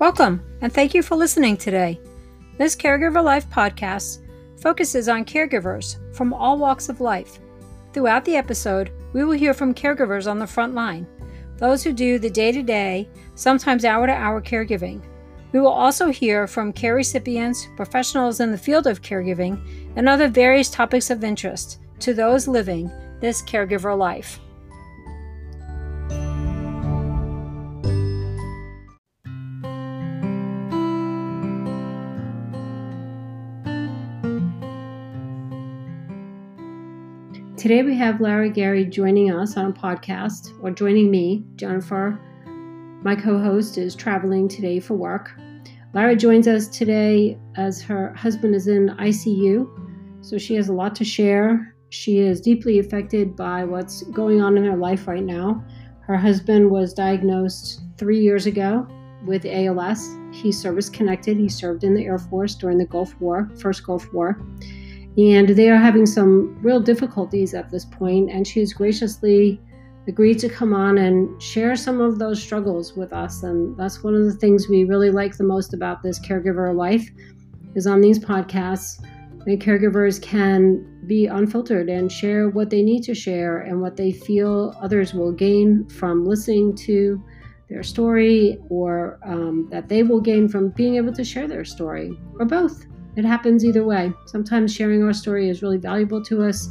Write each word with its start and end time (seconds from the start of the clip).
Welcome, 0.00 0.42
and 0.62 0.72
thank 0.72 0.94
you 0.94 1.02
for 1.02 1.14
listening 1.14 1.58
today. 1.58 2.00
This 2.56 2.74
Caregiver 2.74 3.22
Life 3.22 3.50
podcast 3.50 4.20
focuses 4.58 5.10
on 5.10 5.26
caregivers 5.26 5.98
from 6.16 6.32
all 6.32 6.56
walks 6.56 6.88
of 6.88 7.02
life. 7.02 7.38
Throughout 7.92 8.24
the 8.24 8.36
episode, 8.36 8.92
we 9.12 9.24
will 9.24 9.36
hear 9.36 9.52
from 9.52 9.74
caregivers 9.74 10.26
on 10.26 10.38
the 10.38 10.46
front 10.46 10.74
line, 10.74 11.06
those 11.58 11.84
who 11.84 11.92
do 11.92 12.18
the 12.18 12.30
day 12.30 12.50
to 12.50 12.62
day, 12.62 13.10
sometimes 13.34 13.84
hour 13.84 14.06
to 14.06 14.12
hour 14.14 14.40
caregiving. 14.40 15.02
We 15.52 15.60
will 15.60 15.68
also 15.68 16.08
hear 16.08 16.46
from 16.46 16.72
care 16.72 16.94
recipients, 16.94 17.68
professionals 17.76 18.40
in 18.40 18.52
the 18.52 18.56
field 18.56 18.86
of 18.86 19.02
caregiving, 19.02 19.60
and 19.96 20.08
other 20.08 20.28
various 20.28 20.70
topics 20.70 21.10
of 21.10 21.24
interest 21.24 21.78
to 21.98 22.14
those 22.14 22.48
living 22.48 22.90
this 23.20 23.42
caregiver 23.42 23.98
life. 23.98 24.40
Today 37.60 37.82
we 37.82 37.94
have 37.94 38.22
Lara 38.22 38.48
Gary 38.48 38.86
joining 38.86 39.30
us 39.30 39.58
on 39.58 39.66
a 39.66 39.72
podcast, 39.74 40.58
or 40.62 40.70
joining 40.70 41.10
me, 41.10 41.44
Jennifer. 41.56 42.18
My 43.02 43.14
co 43.14 43.38
host 43.38 43.76
is 43.76 43.94
traveling 43.94 44.48
today 44.48 44.80
for 44.80 44.94
work. 44.94 45.30
Lara 45.92 46.16
joins 46.16 46.48
us 46.48 46.68
today 46.68 47.38
as 47.58 47.82
her 47.82 48.14
husband 48.14 48.54
is 48.54 48.66
in 48.66 48.96
ICU, 48.98 50.24
so 50.24 50.38
she 50.38 50.54
has 50.54 50.70
a 50.70 50.72
lot 50.72 50.96
to 50.96 51.04
share. 51.04 51.74
She 51.90 52.20
is 52.20 52.40
deeply 52.40 52.78
affected 52.78 53.36
by 53.36 53.64
what's 53.64 54.04
going 54.04 54.40
on 54.40 54.56
in 54.56 54.64
her 54.64 54.78
life 54.78 55.06
right 55.06 55.22
now. 55.22 55.62
Her 56.06 56.16
husband 56.16 56.70
was 56.70 56.94
diagnosed 56.94 57.82
three 57.98 58.20
years 58.20 58.46
ago 58.46 58.88
with 59.26 59.44
ALS. 59.44 60.08
He's 60.32 60.58
service 60.58 60.88
connected. 60.88 61.36
He 61.36 61.50
served 61.50 61.84
in 61.84 61.92
the 61.92 62.06
Air 62.06 62.16
Force 62.16 62.54
during 62.54 62.78
the 62.78 62.86
Gulf 62.86 63.20
War, 63.20 63.50
first 63.58 63.84
Gulf 63.84 64.10
War 64.14 64.40
and 65.20 65.48
they 65.48 65.70
are 65.70 65.76
having 65.76 66.06
some 66.06 66.56
real 66.62 66.80
difficulties 66.80 67.54
at 67.54 67.70
this 67.70 67.84
point 67.84 68.30
and 68.30 68.46
she 68.46 68.60
has 68.60 68.72
graciously 68.72 69.60
agreed 70.08 70.38
to 70.38 70.48
come 70.48 70.72
on 70.72 70.98
and 70.98 71.40
share 71.42 71.76
some 71.76 72.00
of 72.00 72.18
those 72.18 72.42
struggles 72.42 72.96
with 72.96 73.12
us. 73.12 73.42
And 73.42 73.76
that's 73.76 74.02
one 74.02 74.14
of 74.14 74.24
the 74.24 74.34
things 74.34 74.68
we 74.68 74.84
really 74.84 75.10
like 75.10 75.36
the 75.36 75.44
most 75.44 75.74
about 75.74 76.02
this 76.02 76.18
caregiver 76.20 76.74
life 76.74 77.08
is 77.74 77.86
on 77.86 78.00
these 78.00 78.18
podcasts 78.18 79.04
the 79.46 79.56
caregivers 79.56 80.20
can 80.20 80.84
be 81.06 81.26
unfiltered 81.26 81.88
and 81.88 82.12
share 82.12 82.50
what 82.50 82.70
they 82.70 82.82
need 82.82 83.02
to 83.02 83.14
share 83.14 83.60
and 83.60 83.80
what 83.80 83.96
they 83.96 84.12
feel 84.12 84.76
others 84.80 85.14
will 85.14 85.32
gain 85.32 85.88
from 85.88 86.24
listening 86.24 86.76
to 86.76 87.22
their 87.68 87.82
story 87.82 88.58
or 88.68 89.18
um, 89.24 89.66
that 89.70 89.88
they 89.88 90.02
will 90.02 90.20
gain 90.20 90.48
from 90.48 90.68
being 90.70 90.96
able 90.96 91.12
to 91.12 91.24
share 91.24 91.48
their 91.48 91.64
story 91.64 92.12
or 92.38 92.44
both 92.44 92.84
it 93.16 93.24
happens 93.24 93.64
either 93.64 93.84
way. 93.84 94.12
Sometimes 94.26 94.74
sharing 94.74 95.02
our 95.02 95.12
story 95.12 95.48
is 95.48 95.62
really 95.62 95.78
valuable 95.78 96.22
to 96.24 96.42
us 96.42 96.68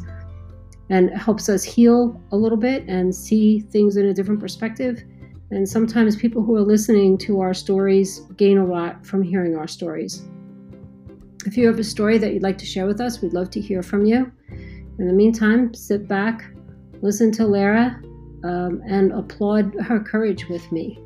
and 0.89 1.09
helps 1.11 1.49
us 1.49 1.63
heal 1.63 2.21
a 2.31 2.37
little 2.37 2.57
bit 2.57 2.83
and 2.87 3.13
see 3.13 3.59
things 3.59 3.97
in 3.97 4.07
a 4.07 4.13
different 4.13 4.39
perspective. 4.39 5.03
And 5.51 5.67
sometimes 5.67 6.15
people 6.15 6.43
who 6.43 6.55
are 6.55 6.61
listening 6.61 7.17
to 7.19 7.41
our 7.41 7.53
stories 7.53 8.21
gain 8.37 8.57
a 8.57 8.65
lot 8.65 9.05
from 9.05 9.21
hearing 9.23 9.55
our 9.55 9.67
stories. 9.67 10.23
If 11.45 11.57
you 11.57 11.67
have 11.67 11.79
a 11.79 11.83
story 11.83 12.17
that 12.17 12.33
you'd 12.33 12.43
like 12.43 12.57
to 12.59 12.65
share 12.65 12.85
with 12.85 13.01
us, 13.01 13.21
we'd 13.21 13.33
love 13.33 13.49
to 13.51 13.61
hear 13.61 13.81
from 13.81 14.05
you. 14.05 14.31
In 14.99 15.07
the 15.07 15.13
meantime, 15.13 15.73
sit 15.73 16.07
back, 16.07 16.43
listen 17.01 17.31
to 17.33 17.47
Lara, 17.47 18.01
um, 18.43 18.81
and 18.87 19.11
applaud 19.11 19.73
her 19.81 19.99
courage 19.99 20.47
with 20.49 20.69
me. 20.71 20.99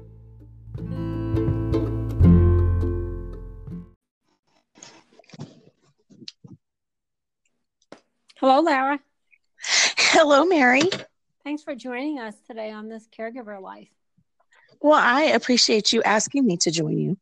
Hello, 8.43 8.59
Lara. 8.59 8.99
Hello, 9.97 10.43
Mary. 10.43 10.81
Thanks 11.45 11.63
for 11.63 11.75
joining 11.75 12.19
us 12.19 12.35
today 12.45 12.71
on 12.71 12.89
this 12.89 13.07
caregiver 13.17 13.61
life. 13.61 13.87
Well, 14.81 14.99
I 15.01 15.21
appreciate 15.27 15.93
you 15.93 16.03
asking 16.03 16.45
me 16.45 16.57
to 16.57 16.69
join 16.69 16.97
you. 16.97 17.17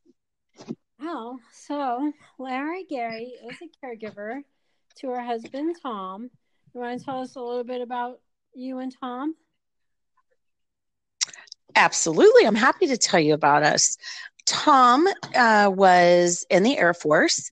Oh, 0.99 1.37
so 1.53 2.11
Lara 2.39 2.79
Gary 2.89 3.33
is 3.47 3.55
a 3.61 3.85
caregiver 3.85 4.41
to 4.95 5.09
her 5.09 5.21
husband, 5.21 5.75
Tom. 5.83 6.31
You 6.73 6.81
want 6.81 6.97
to 6.97 7.05
tell 7.05 7.21
us 7.21 7.35
a 7.35 7.39
little 7.39 7.65
bit 7.65 7.81
about 7.81 8.19
you 8.55 8.79
and 8.79 8.91
Tom? 8.99 9.35
Absolutely. 11.75 12.47
I'm 12.47 12.55
happy 12.55 12.87
to 12.87 12.97
tell 12.97 13.19
you 13.19 13.35
about 13.35 13.61
us. 13.61 13.95
Tom 14.47 15.07
uh, 15.35 15.69
was 15.71 16.47
in 16.49 16.63
the 16.63 16.79
Air 16.79 16.95
Force 16.95 17.51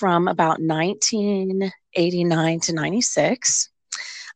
from 0.00 0.26
about 0.28 0.60
1989 0.62 2.60
to 2.60 2.72
96. 2.72 3.68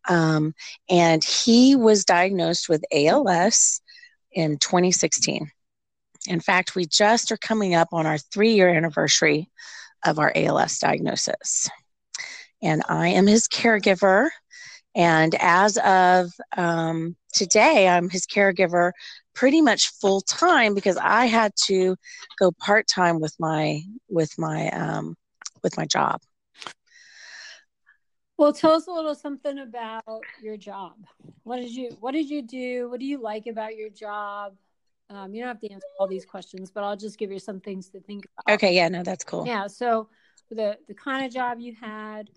Um, 0.07 0.53
and 0.91 1.25
he 1.25 1.75
was 1.75 2.05
diagnosed 2.05 2.69
with 2.69 2.85
ALS 2.93 3.81
in 4.31 4.59
2016. 4.59 5.51
In 6.29 6.41
fact, 6.41 6.75
we 6.75 6.85
just 6.85 7.33
are 7.33 7.39
coming 7.39 7.75
up 7.75 7.89
on 7.93 8.05
our 8.05 8.19
three 8.19 8.53
year 8.53 8.69
anniversary 8.69 9.51
of 10.05 10.19
our 10.19 10.31
ALS 10.37 10.79
diagnosis. 10.79 11.71
And 12.63 12.83
I 12.87 13.09
am 13.09 13.27
his 13.27 13.49
caregiver. 13.49 14.29
And 14.95 15.35
as 15.41 15.79
of 15.79 16.31
um, 16.59 17.17
today, 17.33 17.89
I'm 17.89 18.11
his 18.11 18.27
caregiver 18.27 18.93
pretty 19.35 19.63
much 19.63 19.93
full 20.01 20.21
time 20.21 20.75
because 20.75 20.99
I 20.99 21.25
had 21.25 21.53
to 21.65 21.97
go 22.39 22.53
part 22.53 22.87
time 22.87 23.19
with 23.19 23.35
my 23.39 23.81
with 24.11 24.39
my 24.39 24.69
um, 24.69 25.17
with 25.65 25.77
my 25.77 25.87
job. 25.87 26.23
Well, 28.37 28.53
tell 28.53 28.73
us 28.73 28.87
a 28.87 28.93
little 28.93 29.15
something 29.15 29.59
about 29.59 30.23
your 30.41 30.57
job. 30.57 30.95
What 31.43 31.57
did 31.57 31.71
you 31.71 31.97
What 32.01 32.13
did 32.13 32.29
you 32.29 32.43
do? 32.43 32.89
What 32.91 33.01
do 33.01 33.07
you 33.07 33.21
like 33.21 33.47
about 33.47 33.77
your 33.77 33.91
job? 33.91 34.55
Um, 35.11 35.35
you 35.35 35.41
don't 35.41 35.49
have 35.49 35.61
to 35.61 35.71
answer 35.71 35.87
all 35.99 36.07
these 36.07 36.25
questions, 36.25 36.71
but 36.71 36.83
I'll 36.83 36.97
just 36.97 37.19
give 37.19 37.31
you 37.31 37.39
some 37.39 37.61
things 37.61 37.89
to 37.91 38.01
think 38.01 38.27
about. 38.27 38.55
Okay, 38.55 38.75
yeah, 38.75 38.89
no, 38.89 39.03
that's 39.03 39.25
cool. 39.25 39.47
Yeah, 39.47 39.67
so 39.67 40.09
the 40.51 40.79
the 40.89 40.95
kind 40.95 41.25
of 41.25 41.33
job 41.33 41.61
you 41.61 41.75
had, 41.81 42.31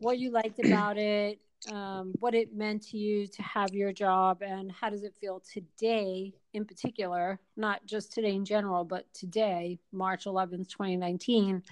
what 0.00 0.18
you 0.18 0.30
liked 0.30 0.58
about 0.64 0.96
it, 0.98 1.38
um, 1.70 2.12
what 2.18 2.34
it 2.34 2.54
meant 2.54 2.82
to 2.88 2.98
you 2.98 3.26
to 3.28 3.42
have 3.42 3.72
your 3.74 3.92
job, 3.92 4.42
and 4.42 4.72
how 4.72 4.90
does 4.90 5.04
it 5.04 5.14
feel 5.20 5.40
today, 5.52 6.34
in 6.52 6.64
particular, 6.64 7.38
not 7.56 7.84
just 7.86 8.12
today 8.12 8.34
in 8.34 8.44
general, 8.44 8.84
but 8.84 9.06
today, 9.14 9.78
March 9.92 10.24
11th, 10.24 10.68
2019 10.68 11.62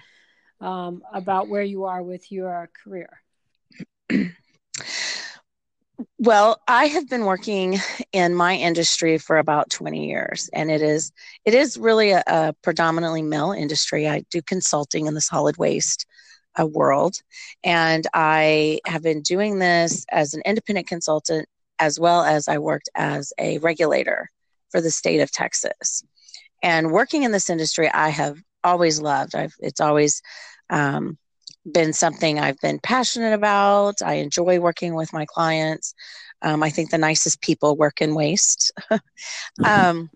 um, 0.63 1.03
about 1.13 1.49
where 1.49 1.61
you 1.61 1.83
are 1.83 2.01
with 2.01 2.31
your 2.31 2.69
career. 2.83 3.21
Well, 6.17 6.59
I 6.67 6.85
have 6.85 7.07
been 7.09 7.25
working 7.25 7.77
in 8.13 8.33
my 8.33 8.55
industry 8.55 9.17
for 9.17 9.37
about 9.37 9.69
20 9.69 10.07
years, 10.07 10.49
and 10.53 10.71
it 10.71 10.81
is 10.81 11.11
it 11.45 11.53
is 11.53 11.77
really 11.77 12.11
a, 12.11 12.23
a 12.25 12.53
predominantly 12.61 13.21
male 13.21 13.51
industry. 13.51 14.07
I 14.07 14.23
do 14.31 14.41
consulting 14.41 15.05
in 15.05 15.13
the 15.13 15.21
solid 15.21 15.57
waste 15.57 16.05
uh, 16.59 16.65
world, 16.65 17.17
and 17.63 18.07
I 18.13 18.79
have 18.85 19.03
been 19.03 19.21
doing 19.21 19.59
this 19.59 20.05
as 20.11 20.33
an 20.33 20.41
independent 20.45 20.87
consultant 20.87 21.47
as 21.79 21.99
well 21.99 22.23
as 22.23 22.47
I 22.47 22.57
worked 22.57 22.89
as 22.95 23.33
a 23.37 23.57
regulator 23.59 24.29
for 24.71 24.81
the 24.81 24.91
state 24.91 25.19
of 25.19 25.31
Texas. 25.31 26.03
And 26.61 26.91
working 26.91 27.23
in 27.23 27.31
this 27.31 27.49
industry, 27.49 27.89
I 27.89 28.09
have 28.09 28.41
always 28.63 28.99
loved. 28.99 29.35
I've 29.35 29.55
it's 29.59 29.81
always 29.81 30.21
um, 30.73 31.17
been 31.71 31.93
something 31.93 32.39
I've 32.39 32.59
been 32.59 32.79
passionate 32.79 33.33
about. 33.33 34.01
I 34.01 34.15
enjoy 34.15 34.59
working 34.59 34.95
with 34.95 35.13
my 35.13 35.25
clients. 35.25 35.93
Um, 36.41 36.61
I 36.61 36.69
think 36.69 36.89
the 36.89 36.97
nicest 36.97 37.41
people 37.41 37.77
work 37.77 38.01
in 38.01 38.15
waste. 38.15 38.73
mm-hmm. 38.91 39.63
um, 39.63 40.09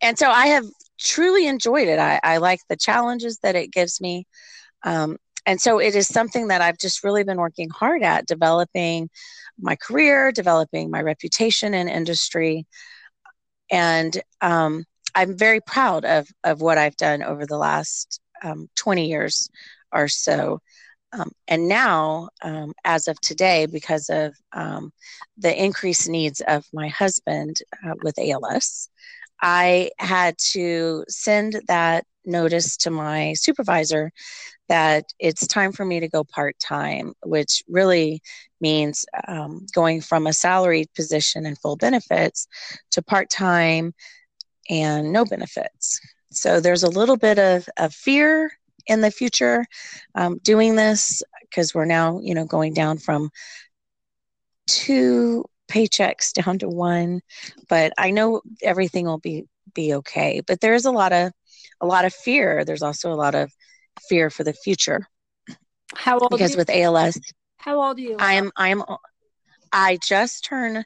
and 0.00 0.16
so 0.16 0.30
I 0.30 0.48
have 0.48 0.66
truly 1.00 1.46
enjoyed 1.48 1.88
it. 1.88 1.98
I, 1.98 2.20
I, 2.22 2.36
like 2.36 2.60
the 2.68 2.76
challenges 2.76 3.38
that 3.42 3.56
it 3.56 3.72
gives 3.72 4.00
me. 4.00 4.26
Um, 4.84 5.16
and 5.46 5.60
so 5.60 5.80
it 5.80 5.96
is 5.96 6.06
something 6.06 6.48
that 6.48 6.60
I've 6.60 6.78
just 6.78 7.02
really 7.02 7.24
been 7.24 7.38
working 7.38 7.68
hard 7.70 8.02
at 8.04 8.26
developing 8.26 9.10
my 9.58 9.74
career, 9.74 10.30
developing 10.30 10.90
my 10.90 11.02
reputation 11.02 11.74
in 11.74 11.88
industry. 11.88 12.66
And 13.68 14.22
um, 14.40 14.84
I'm 15.16 15.36
very 15.36 15.60
proud 15.60 16.04
of, 16.04 16.28
of 16.44 16.60
what 16.60 16.78
I've 16.78 16.96
done 16.96 17.24
over 17.24 17.46
the 17.46 17.58
last 17.58 18.20
um, 18.42 18.68
20 18.76 19.06
years 19.08 19.50
or 19.92 20.08
so. 20.08 20.60
Um, 21.12 21.30
and 21.46 21.68
now, 21.68 22.30
um, 22.42 22.72
as 22.84 23.06
of 23.06 23.20
today, 23.20 23.66
because 23.66 24.08
of 24.08 24.34
um, 24.52 24.92
the 25.36 25.62
increased 25.62 26.08
needs 26.08 26.40
of 26.40 26.64
my 26.72 26.88
husband 26.88 27.58
uh, 27.84 27.94
with 28.02 28.18
ALS, 28.18 28.88
I 29.42 29.90
had 29.98 30.38
to 30.52 31.04
send 31.08 31.60
that 31.66 32.06
notice 32.24 32.76
to 32.78 32.90
my 32.90 33.34
supervisor 33.34 34.12
that 34.68 35.04
it's 35.18 35.46
time 35.46 35.72
for 35.72 35.84
me 35.84 36.00
to 36.00 36.08
go 36.08 36.24
part 36.24 36.56
time, 36.58 37.12
which 37.24 37.62
really 37.68 38.22
means 38.60 39.04
um, 39.26 39.66
going 39.74 40.00
from 40.00 40.26
a 40.26 40.32
salaried 40.32 40.88
position 40.94 41.44
and 41.44 41.58
full 41.58 41.76
benefits 41.76 42.46
to 42.92 43.02
part 43.02 43.28
time 43.28 43.92
and 44.70 45.12
no 45.12 45.24
benefits. 45.24 46.00
So 46.32 46.60
there's 46.60 46.82
a 46.82 46.88
little 46.88 47.16
bit 47.16 47.38
of, 47.38 47.68
of 47.76 47.94
fear 47.94 48.52
in 48.86 49.00
the 49.00 49.10
future 49.10 49.64
um, 50.14 50.38
doing 50.42 50.76
this 50.76 51.22
because 51.42 51.74
we're 51.74 51.84
now, 51.84 52.20
you 52.20 52.34
know, 52.34 52.44
going 52.44 52.74
down 52.74 52.98
from 52.98 53.30
two 54.66 55.44
paychecks 55.68 56.32
down 56.44 56.58
to 56.58 56.68
one. 56.68 57.20
But 57.68 57.92
I 57.98 58.10
know 58.10 58.42
everything 58.62 59.06
will 59.06 59.18
be 59.18 59.44
be 59.74 59.94
okay. 59.94 60.42
But 60.46 60.60
there 60.60 60.74
is 60.74 60.84
a 60.84 60.90
lot 60.90 61.12
of 61.12 61.32
a 61.80 61.86
lot 61.86 62.04
of 62.04 62.12
fear. 62.12 62.64
There's 62.64 62.82
also 62.82 63.12
a 63.12 63.14
lot 63.14 63.34
of 63.34 63.50
fear 64.08 64.30
for 64.30 64.44
the 64.44 64.52
future. 64.52 65.06
How 65.94 66.18
old? 66.18 66.30
Because 66.30 66.56
with 66.56 66.70
ALS, 66.70 67.18
how 67.58 67.82
old 67.82 67.98
are 67.98 68.02
you? 68.02 68.16
I 68.18 68.34
am. 68.34 68.50
I 68.56 68.68
am. 68.68 68.82
I 69.72 69.98
just 70.06 70.44
turned 70.44 70.84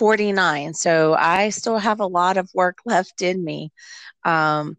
49, 0.00 0.72
so 0.72 1.14
I 1.14 1.50
still 1.50 1.76
have 1.76 2.00
a 2.00 2.06
lot 2.06 2.38
of 2.38 2.48
work 2.54 2.78
left 2.86 3.20
in 3.20 3.44
me. 3.44 3.70
Um, 4.24 4.78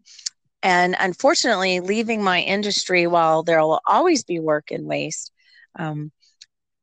and 0.64 0.96
unfortunately, 0.98 1.78
leaving 1.78 2.24
my 2.24 2.40
industry, 2.40 3.06
while 3.06 3.44
there 3.44 3.60
will 3.60 3.80
always 3.86 4.24
be 4.24 4.40
work 4.40 4.72
and 4.72 4.84
waste, 4.84 5.30
um, 5.78 6.10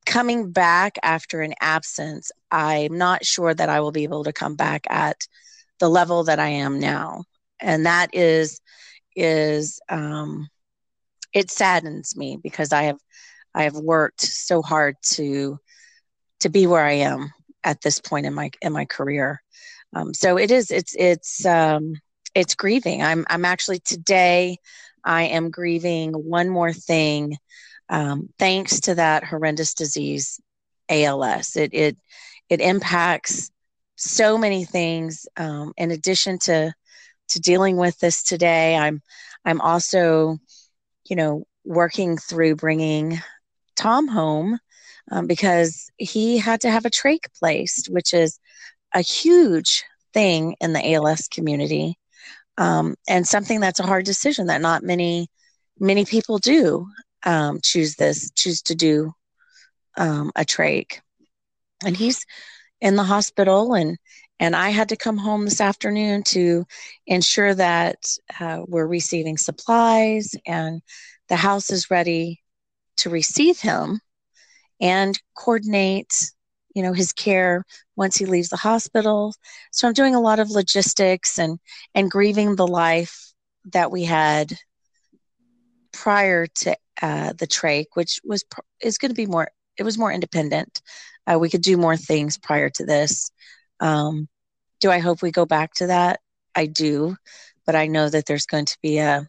coming 0.06 0.54
back 0.54 0.98
after 1.04 1.42
an 1.42 1.54
absence, 1.60 2.32
I'm 2.50 2.98
not 2.98 3.26
sure 3.26 3.54
that 3.54 3.68
I 3.68 3.82
will 3.82 3.92
be 3.92 4.04
able 4.04 4.24
to 4.24 4.32
come 4.32 4.56
back 4.56 4.88
at 4.90 5.18
the 5.80 5.90
level 5.90 6.24
that 6.24 6.40
I 6.40 6.48
am 6.48 6.80
now, 6.80 7.26
and 7.60 7.86
that 7.86 8.16
is 8.16 8.62
is 9.18 9.82
um, 9.90 10.48
it 11.34 11.52
saddens 11.52 12.16
me 12.16 12.38
because 12.42 12.72
I 12.72 12.84
have 12.84 13.00
I 13.54 13.64
have 13.64 13.76
worked 13.76 14.22
so 14.22 14.62
hard 14.62 14.96
to 15.16 15.60
to 16.40 16.50
be 16.50 16.68
where 16.68 16.86
I 16.86 16.94
am 16.94 17.34
at 17.64 17.82
this 17.82 18.00
point 18.00 18.26
in 18.26 18.34
my 18.34 18.52
in 18.62 18.74
my 18.74 18.86
career. 18.86 19.42
Um, 19.94 20.14
so 20.14 20.38
it 20.38 20.52
is 20.52 20.72
it's 20.72 20.96
it's 20.98 21.46
um, 21.46 21.96
it's 22.36 22.56
grieving. 22.56 23.02
I'm 23.02 23.26
I'm 23.30 23.46
actually 23.46 23.80
today 23.80 24.58
I 25.04 25.24
am 25.24 25.52
grieving 25.52 26.14
one 26.14 26.50
more 26.50 26.74
thing 26.74 27.38
um, 27.90 28.30
thanks 28.38 28.82
to 28.82 28.96
that 28.96 29.24
horrendous 29.24 29.74
disease 29.74 30.40
ALS. 30.90 31.56
It 31.56 31.74
it 31.74 31.98
it 32.50 32.62
impacts 32.62 33.52
so 33.96 34.38
many 34.38 34.64
things. 34.66 35.28
Um, 35.38 35.74
in 35.78 35.92
addition 35.92 36.40
to 36.40 36.74
to 37.30 37.40
dealing 37.40 37.78
with 37.78 37.98
this 38.00 38.24
today, 38.24 38.76
I'm 38.76 39.02
I'm 39.46 39.62
also, 39.62 40.38
you 41.10 41.16
know, 41.16 41.46
working 41.66 42.18
through 42.18 42.56
bringing 42.56 43.20
Tom 43.76 44.08
home 44.08 44.60
um, 45.12 45.28
because 45.28 45.90
he 45.98 46.38
had 46.38 46.62
to 46.62 46.72
have 46.72 46.86
a 46.86 46.90
trach 46.90 47.26
placed, 47.38 47.88
which 47.88 48.14
is 48.14 48.40
a 48.94 49.02
huge 49.02 49.84
thing 50.14 50.56
in 50.60 50.74
the 50.74 50.94
ALS 50.94 51.28
community 51.28 51.98
um, 52.60 52.96
and 53.08 53.26
something 53.26 53.62
that's 53.62 53.80
a 53.80 53.86
hard 53.86 54.06
decision 54.06 54.48
that 54.48 54.62
not 54.62 54.84
many 54.84 55.28
many 55.80 56.06
people 56.06 56.38
do 56.38 56.86
um, 57.26 57.60
choose 57.64 57.96
this 57.96 58.30
choose 58.36 58.62
to 58.62 58.76
do 58.76 59.14
um, 59.98 60.32
a 60.36 60.42
trach. 60.42 61.00
And 61.86 61.96
he's 61.96 62.26
in 62.82 62.96
the 62.96 63.04
hospital 63.04 63.74
and 63.74 63.98
and 64.40 64.56
i 64.56 64.70
had 64.70 64.90
to 64.90 64.96
come 64.96 65.18
home 65.18 65.44
this 65.44 65.60
afternoon 65.60 66.24
to 66.24 66.66
ensure 67.08 67.54
that 67.54 67.98
uh, 68.40 68.62
we're 68.68 68.88
receiving 68.88 69.38
supplies 69.38 70.34
and 70.48 70.82
the 71.28 71.36
house 71.36 71.70
is 71.72 71.92
ready 71.92 72.42
to 72.96 73.10
receive 73.10 73.60
him 73.60 74.00
and 74.80 75.20
coordinate 75.36 76.14
you 76.76 76.84
know 76.84 76.94
his 76.94 77.12
care 77.14 77.66
once 77.96 78.16
he 78.18 78.26
leaves 78.26 78.50
the 78.50 78.58
hospital. 78.58 79.34
So 79.72 79.88
i'm 79.88 79.94
doing 79.94 80.16
a 80.16 80.22
lot 80.22 80.40
of 80.40 80.50
logistics 80.52 81.38
and 81.40 81.60
and 81.96 82.12
grieving 82.12 82.56
the 82.56 82.68
life 82.68 83.34
that 83.74 83.92
we 83.92 84.04
had 84.04 84.54
prior 85.92 86.48
to 86.48 86.76
uh, 87.02 87.34
the 87.34 87.48
trach 87.48 87.86
which 87.94 88.20
was 88.24 88.44
is 88.82 88.98
going 88.98 89.10
to 89.10 89.16
be 89.16 89.26
more 89.26 89.50
it 89.78 89.84
was 89.84 89.98
more 89.98 90.12
independent. 90.12 90.82
Uh, 91.26 91.40
we 91.40 91.50
could 91.50 91.62
do 91.62 91.78
more 91.78 91.96
things 91.96 92.38
prior 92.38 92.70
to 92.70 92.86
this. 92.86 93.32
Um, 93.80 94.28
do 94.82 94.90
i 94.92 95.00
hope 95.00 95.22
we 95.22 95.32
go 95.32 95.46
back 95.46 95.74
to 95.76 95.88
that? 95.88 96.20
I 96.56 96.66
do 96.66 97.16
but 97.70 97.76
i 97.76 97.86
know 97.86 98.10
that 98.10 98.26
there's 98.26 98.48
going 98.48 98.66
to 98.66 98.78
be 98.82 98.98
a 98.98 99.28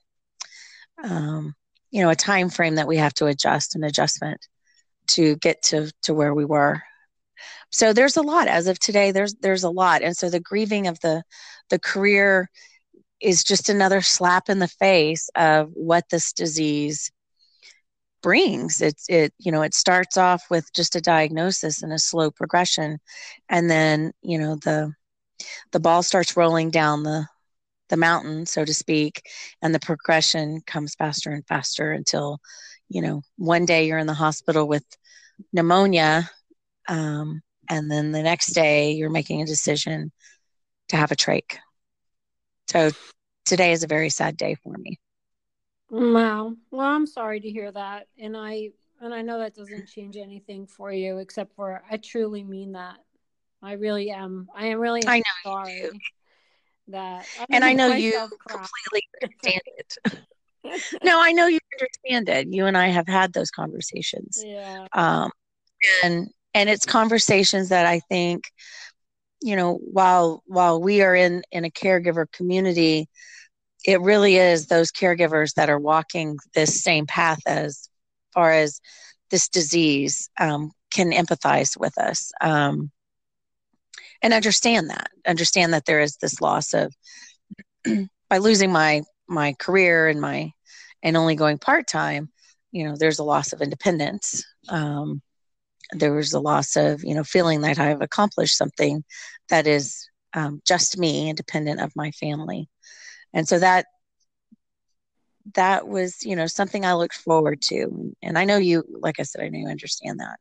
um, 1.04 1.54
you 1.90 2.02
know 2.02 2.08
a 2.08 2.16
time 2.16 2.48
frame 2.48 2.76
that 2.76 2.86
we 2.86 2.96
have 2.96 3.12
to 3.14 3.26
adjust 3.26 3.74
an 3.74 3.84
adjustment 3.84 4.46
to 5.14 5.36
get 5.36 5.62
to 5.64 5.90
to 6.02 6.14
where 6.14 6.34
we 6.34 6.44
were. 6.44 6.82
So 7.70 7.92
there's 7.92 8.16
a 8.16 8.22
lot. 8.22 8.48
As 8.48 8.66
of 8.66 8.78
today 8.78 9.12
there's 9.12 9.34
there's 9.36 9.64
a 9.64 9.70
lot. 9.70 10.02
And 10.02 10.16
so 10.16 10.30
the 10.30 10.40
grieving 10.40 10.86
of 10.86 11.00
the 11.00 11.22
the 11.70 11.78
career 11.78 12.50
is 13.20 13.44
just 13.44 13.68
another 13.68 14.00
slap 14.00 14.48
in 14.48 14.58
the 14.58 14.68
face 14.68 15.28
of 15.34 15.70
what 15.74 16.04
this 16.10 16.32
disease 16.32 17.10
brings. 18.22 18.80
It's 18.80 19.08
it 19.08 19.32
you 19.38 19.52
know 19.52 19.62
it 19.62 19.74
starts 19.74 20.16
off 20.16 20.44
with 20.50 20.72
just 20.74 20.96
a 20.96 21.00
diagnosis 21.00 21.82
and 21.82 21.92
a 21.92 21.98
slow 21.98 22.30
progression. 22.30 22.98
And 23.48 23.70
then 23.70 24.12
you 24.22 24.38
know 24.38 24.56
the 24.56 24.94
the 25.72 25.80
ball 25.80 26.02
starts 26.02 26.36
rolling 26.36 26.70
down 26.70 27.02
the 27.02 27.26
the 27.88 27.96
mountain 27.96 28.46
so 28.46 28.64
to 28.64 28.72
speak 28.72 29.22
and 29.62 29.74
the 29.74 29.80
progression 29.80 30.60
comes 30.66 30.94
faster 30.94 31.30
and 31.30 31.44
faster 31.46 31.90
until 31.92 32.38
you 32.88 33.02
know 33.02 33.22
one 33.36 33.66
day 33.66 33.86
you're 33.86 33.98
in 33.98 34.06
the 34.06 34.14
hospital 34.14 34.66
with 34.66 34.84
pneumonia 35.52 36.28
um, 36.88 37.40
and 37.68 37.90
then 37.90 38.12
the 38.12 38.22
next 38.22 38.48
day 38.52 38.92
you're 38.92 39.10
making 39.10 39.42
a 39.42 39.46
decision 39.46 40.10
to 40.88 40.96
have 40.96 41.12
a 41.12 41.16
trach. 41.16 41.56
So 42.68 42.90
today 43.46 43.72
is 43.72 43.84
a 43.84 43.88
very 43.88 44.10
sad 44.10 44.36
day 44.36 44.56
for 44.62 44.74
me. 44.76 44.98
Wow. 45.90 46.54
Well, 46.70 46.86
I'm 46.86 47.06
sorry 47.06 47.40
to 47.40 47.50
hear 47.50 47.70
that. 47.72 48.08
And 48.18 48.36
I 48.36 48.70
and 49.00 49.14
I 49.14 49.22
know 49.22 49.38
that 49.38 49.54
doesn't 49.54 49.88
change 49.88 50.16
anything 50.16 50.66
for 50.66 50.92
you 50.92 51.18
except 51.18 51.54
for 51.54 51.82
I 51.90 51.96
truly 51.96 52.44
mean 52.44 52.72
that. 52.72 52.98
I 53.62 53.72
really 53.72 54.10
am. 54.10 54.48
I 54.54 54.66
am 54.66 54.80
really 54.80 55.02
I 55.06 55.18
know 55.18 55.24
sorry 55.44 55.82
that 56.88 57.26
I 57.38 57.46
And 57.50 57.64
I 57.64 57.72
know 57.72 57.94
you 57.94 58.12
completely 58.48 59.02
understand 59.22 59.60
it. 59.66 59.96
no, 61.02 61.20
I 61.20 61.32
know 61.32 61.46
you 61.46 61.58
understand 61.78 62.28
it. 62.28 62.52
You 62.52 62.66
and 62.66 62.76
I 62.76 62.88
have 62.88 63.08
had 63.08 63.32
those 63.32 63.50
conversations. 63.50 64.42
Yeah. 64.44 64.86
Um 64.92 65.30
and 66.04 66.28
and 66.54 66.68
it's 66.68 66.84
conversations 66.84 67.68
that 67.68 67.86
I 67.86 68.00
think, 68.00 68.44
you 69.42 69.56
know, 69.56 69.74
while 69.74 70.42
while 70.46 70.80
we 70.80 71.02
are 71.02 71.14
in 71.14 71.42
in 71.52 71.64
a 71.64 71.70
caregiver 71.70 72.30
community, 72.32 73.08
it 73.86 74.00
really 74.00 74.36
is 74.36 74.66
those 74.66 74.92
caregivers 74.92 75.54
that 75.54 75.70
are 75.70 75.78
walking 75.78 76.38
this 76.54 76.82
same 76.82 77.06
path 77.06 77.40
as 77.46 77.88
far 78.34 78.52
as 78.52 78.80
this 79.30 79.48
disease 79.48 80.28
um, 80.38 80.72
can 80.90 81.12
empathize 81.12 81.78
with 81.78 81.96
us 81.98 82.32
um, 82.40 82.90
and 84.22 84.34
understand 84.34 84.90
that 84.90 85.08
understand 85.26 85.72
that 85.72 85.84
there 85.86 86.00
is 86.00 86.16
this 86.16 86.40
loss 86.40 86.74
of 86.74 86.94
by 88.28 88.38
losing 88.38 88.72
my 88.72 89.02
my 89.30 89.54
career 89.54 90.08
and 90.08 90.20
my 90.20 90.52
and 91.02 91.16
only 91.16 91.34
going 91.34 91.56
part-time 91.56 92.30
you 92.72 92.84
know 92.84 92.96
there's 92.96 93.18
a 93.18 93.24
loss 93.24 93.52
of 93.52 93.62
independence. 93.62 94.44
Um, 94.68 95.22
there 95.92 96.12
was 96.12 96.32
a 96.32 96.40
loss 96.40 96.76
of 96.76 97.02
you 97.02 97.14
know 97.14 97.24
feeling 97.24 97.62
that 97.62 97.78
i've 97.78 98.00
accomplished 98.00 98.56
something 98.56 99.04
that 99.48 99.66
is 99.66 100.08
um, 100.34 100.62
just 100.64 100.96
me 100.96 101.28
independent 101.28 101.80
of 101.80 101.96
my 101.96 102.12
family. 102.12 102.68
And 103.34 103.48
so 103.48 103.58
that 103.58 103.86
that 105.54 105.88
was 105.88 106.22
you 106.22 106.36
know 106.36 106.46
something 106.46 106.84
i 106.84 106.94
looked 106.94 107.16
forward 107.16 107.60
to. 107.62 108.14
And 108.22 108.38
i 108.38 108.44
know 108.44 108.56
you 108.56 108.84
like 108.88 109.18
i 109.18 109.24
said 109.24 109.42
i 109.42 109.48
know 109.48 109.58
you 109.58 109.68
understand 109.68 110.20
that. 110.20 110.38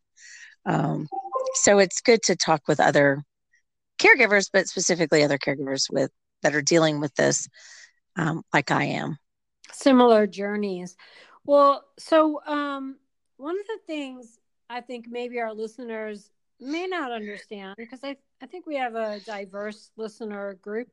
Um, 0.66 1.08
so 1.56 1.80
it's 1.80 2.02
good 2.02 2.22
to 2.24 2.36
talk 2.36 2.68
with 2.68 2.80
other 2.80 3.24
caregivers 4.00 4.50
but 4.54 4.68
specifically 4.68 5.24
other 5.24 5.38
caregivers 5.38 5.92
with 5.92 6.12
that 6.44 6.56
are 6.56 6.62
dealing 6.62 7.00
with 7.00 7.14
this 7.16 7.48
um, 8.20 8.44
like 8.54 8.72
i 8.72 8.84
am. 8.84 9.18
Similar 9.72 10.28
journeys. 10.28 10.96
Well 11.46 11.84
so 11.98 12.42
um, 12.46 12.98
one 13.38 13.56
of 13.60 13.66
the 13.68 13.80
things 13.88 14.40
I 14.70 14.82
think 14.82 15.06
maybe 15.10 15.40
our 15.40 15.54
listeners 15.54 16.30
may 16.60 16.86
not 16.88 17.12
understand 17.12 17.76
because 17.78 18.04
I, 18.04 18.18
I 18.42 18.46
think 18.46 18.68
we 18.68 18.76
have 18.76 18.96
a 18.96 19.20
diverse 19.22 19.92
listener 19.96 20.56
group 20.62 20.90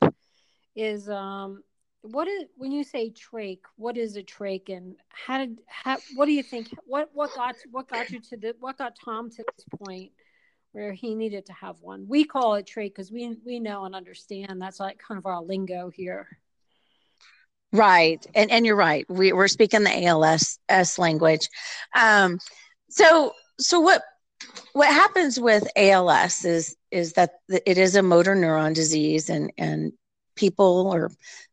is 0.77 1.09
um 1.09 1.63
what 2.03 2.29
is 2.29 2.45
when 2.57 2.71
you 2.71 2.85
say 2.85 3.11
trach 3.11 3.59
what 3.77 3.97
is 3.97 4.17
a 4.17 4.23
trach 4.23 4.69
and 4.69 4.95
how 5.09 5.39
did 5.39 5.59
how 5.67 5.97
what 6.15 6.27
do 6.27 6.33
you 6.33 6.43
think 6.43 6.69
what 6.87 7.11
what 7.13 7.35
got 7.35 7.57
what 7.73 7.89
got 7.89 8.11
you 8.11 8.21
to 8.21 8.37
the 8.37 8.55
what 8.61 8.79
got 8.79 8.95
tom 9.05 9.29
to 9.31 9.45
this 9.57 9.65
point 9.83 10.13
where 10.77 10.93
he 10.93 11.15
needed 11.15 11.47
to 11.47 11.55
have 11.55 11.81
one? 11.81 12.07
We 12.07 12.25
call 12.25 12.55
it 12.57 12.67
trach 12.67 12.91
because 12.91 13.11
we 13.11 13.35
we 13.45 13.59
know 13.59 13.87
and 13.87 13.95
understand. 13.95 14.61
That's 14.61 14.79
like 14.79 14.99
kind 14.99 15.17
of 15.17 15.25
our 15.25 15.43
lingo 15.43 15.89
here 15.89 16.39
right. 17.77 18.25
And 18.35 18.51
and 18.51 18.67
you're 18.67 18.77
right. 18.77 19.05
We, 19.09 19.33
we're 19.33 19.49
speaking 19.49 19.85
the 19.85 20.07
als 20.07 20.59
s 20.69 20.99
language. 20.99 21.49
Um 21.95 22.39
so 22.89 23.33
so 23.59 23.81
what 23.81 24.03
what 24.73 24.89
happens 24.89 25.41
with 25.41 25.67
ALS 25.77 26.45
is 26.45 26.77
is 26.91 27.15
that 27.15 27.35
it 27.49 27.79
is 27.79 27.97
a 27.97 28.03
motor 28.03 28.35
neuron 28.35 28.75
disease 28.75 29.31
and 29.31 29.53
and 29.59 29.93
people 30.37 30.91
or 30.93 31.11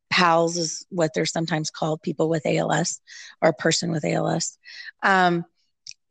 PALS 0.10 0.58
is 0.58 0.86
what 0.90 1.12
they're 1.14 1.26
sometimes 1.26 1.72
called, 1.72 2.02
people 2.04 2.30
with 2.30 2.46
ALS 2.46 3.00
or 3.42 3.50
a 3.50 3.54
person 3.54 3.90
with 3.92 4.06
ALS, 4.06 4.60
um, 5.02 5.44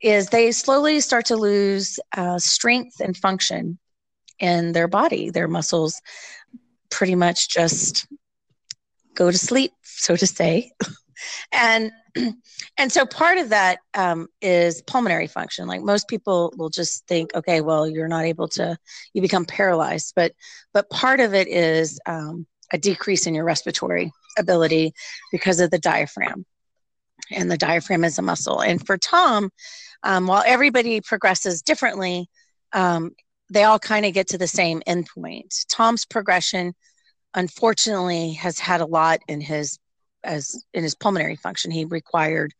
is 0.00 0.28
they 0.28 0.50
slowly 0.50 0.98
start 0.98 1.26
to 1.26 1.36
lose 1.36 2.00
uh, 2.16 2.36
strength 2.38 2.98
and 2.98 3.16
function 3.16 3.78
in 4.40 4.72
their 4.72 4.88
body. 4.88 5.30
Their 5.30 5.46
muscles 5.46 6.00
pretty 6.90 7.14
much 7.14 7.48
just 7.48 8.08
go 9.14 9.30
to 9.30 9.38
sleep, 9.38 9.72
so 9.82 10.16
to 10.16 10.26
say. 10.26 10.72
and 11.52 11.92
and 12.78 12.92
so 12.92 13.06
part 13.06 13.38
of 13.38 13.50
that 13.50 13.78
um, 13.94 14.28
is 14.40 14.82
pulmonary 14.82 15.26
function. 15.26 15.66
Like 15.66 15.82
most 15.82 16.08
people 16.08 16.52
will 16.56 16.70
just 16.70 17.06
think 17.06 17.34
okay 17.34 17.60
well 17.60 17.88
you're 17.88 18.08
not 18.08 18.24
able 18.24 18.48
to 18.48 18.76
you 19.14 19.22
become 19.22 19.44
paralyzed. 19.44 20.12
But 20.16 20.32
but 20.72 20.90
part 20.90 21.20
of 21.20 21.34
it 21.34 21.48
is 21.48 22.00
um, 22.06 22.46
a 22.72 22.78
decrease 22.78 23.26
in 23.26 23.34
your 23.34 23.44
respiratory 23.44 24.12
ability 24.38 24.92
because 25.30 25.60
of 25.60 25.70
the 25.70 25.78
diaphragm. 25.78 26.44
And 27.30 27.50
the 27.50 27.58
diaphragm 27.58 28.04
is 28.04 28.18
a 28.18 28.22
muscle. 28.22 28.60
And 28.60 28.84
for 28.84 28.98
tom 28.98 29.50
um, 30.02 30.26
while 30.26 30.42
everybody 30.46 31.00
progresses 31.00 31.62
differently 31.62 32.28
um, 32.72 33.12
they 33.50 33.64
all 33.64 33.78
kind 33.78 34.06
of 34.06 34.14
get 34.14 34.28
to 34.28 34.38
the 34.38 34.46
same 34.46 34.82
endpoint. 34.88 35.66
Tom's 35.70 36.06
progression 36.06 36.74
unfortunately 37.34 38.32
has 38.32 38.58
had 38.58 38.80
a 38.80 38.86
lot 38.86 39.20
in 39.28 39.40
his 39.40 39.78
as 40.24 40.64
in 40.72 40.82
his 40.82 40.94
pulmonary 40.94 41.36
function, 41.36 41.70
he 41.70 41.84
required 41.84 42.54